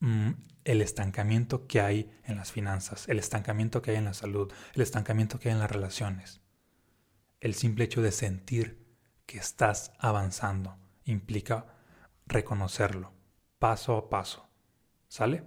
Mm, 0.00 0.30
el 0.70 0.82
estancamiento 0.82 1.66
que 1.66 1.80
hay 1.80 2.16
en 2.24 2.36
las 2.36 2.52
finanzas, 2.52 3.08
el 3.08 3.18
estancamiento 3.18 3.82
que 3.82 3.90
hay 3.90 3.96
en 3.96 4.04
la 4.04 4.14
salud, 4.14 4.52
el 4.72 4.82
estancamiento 4.82 5.40
que 5.40 5.48
hay 5.48 5.54
en 5.54 5.58
las 5.58 5.70
relaciones. 5.70 6.40
El 7.40 7.54
simple 7.54 7.84
hecho 7.84 8.02
de 8.02 8.12
sentir 8.12 8.86
que 9.26 9.38
estás 9.38 9.92
avanzando 9.98 10.78
implica 11.04 11.66
reconocerlo, 12.24 13.12
paso 13.58 13.96
a 13.96 14.08
paso. 14.08 14.48
¿Sale? 15.08 15.42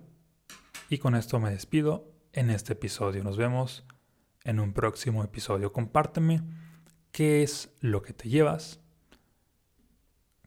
Y 0.89 0.97
con 0.97 1.15
esto 1.15 1.39
me 1.39 1.51
despido 1.51 2.12
en 2.33 2.49
este 2.49 2.73
episodio. 2.73 3.23
Nos 3.23 3.38
vemos 3.38 3.86
en 4.43 4.59
un 4.59 4.73
próximo 4.73 5.23
episodio. 5.23 5.71
Compárteme 5.71 6.43
qué 7.13 7.43
es 7.43 7.69
lo 7.79 8.01
que 8.01 8.12
te 8.12 8.27
llevas. 8.27 8.81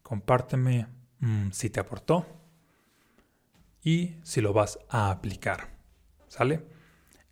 Compárteme 0.02 0.86
mm, 1.20 1.52
si 1.52 1.70
te 1.70 1.80
aportó 1.80 2.26
y 3.86 4.16
si 4.24 4.40
lo 4.40 4.52
vas 4.52 4.80
a 4.88 5.12
aplicar. 5.12 5.68
¿Sale? 6.26 6.66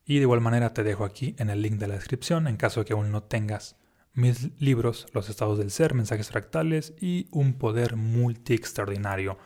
Y 0.07 0.17
de 0.17 0.23
igual 0.23 0.41
manera 0.41 0.73
te 0.73 0.85
dejo 0.85 1.05
aquí 1.05 1.35
en 1.39 1.51
el 1.51 1.61
link 1.61 1.75
de 1.75 1.89
la 1.89 1.95
descripción 1.95 2.47
en 2.47 2.57
caso 2.57 2.81
de 2.81 2.87
que 2.87 2.93
aún 2.93 3.11
no 3.11 3.25
tengas 3.25 3.77
mis 4.13 4.53
libros, 4.61 5.09
Los 5.13 5.29
estados 5.29 5.59
del 5.59 5.73
ser, 5.73 5.95
mensajes 5.95 6.29
fractales 6.29 6.95
y 7.01 7.27
un 7.33 7.55
poder 7.55 7.97
multi 7.97 8.55
extraordinario. 8.55 9.37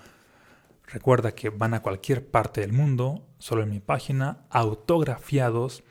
Recuerda 0.87 1.35
que 1.35 1.49
van 1.49 1.73
a 1.73 1.81
cualquier 1.81 2.31
parte 2.31 2.61
del 2.61 2.75
mundo, 2.75 3.27
solo 3.38 3.62
en 3.62 3.71
mi 3.71 3.81
página, 3.81 4.44
autografiados 4.51 5.85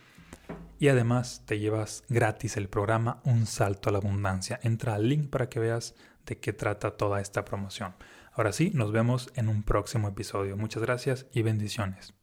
y 0.78 0.90
además 0.90 1.42
te 1.48 1.58
llevas 1.58 2.04
gratis 2.10 2.58
el 2.58 2.70
programa 2.70 3.22
Un 3.24 3.48
Salto 3.48 3.90
a 3.90 3.92
la 3.92 3.98
Abundancia. 3.98 4.60
Entra 4.62 4.94
al 4.94 5.10
link 5.10 5.32
para 5.32 5.50
que 5.50 5.60
veas 5.60 5.96
de 6.28 6.38
qué 6.38 6.54
trata 6.54 6.92
toda 6.92 7.22
esta 7.22 7.44
promoción. 7.44 7.96
Ahora 8.38 8.52
sí, 8.52 8.70
nos 8.76 8.92
vemos 8.92 9.32
en 9.34 9.50
un 9.50 9.64
próximo 9.64 10.08
episodio. 10.10 10.58
Muchas 10.58 10.84
gracias 10.84 11.26
y 11.34 11.42
bendiciones. 11.42 12.17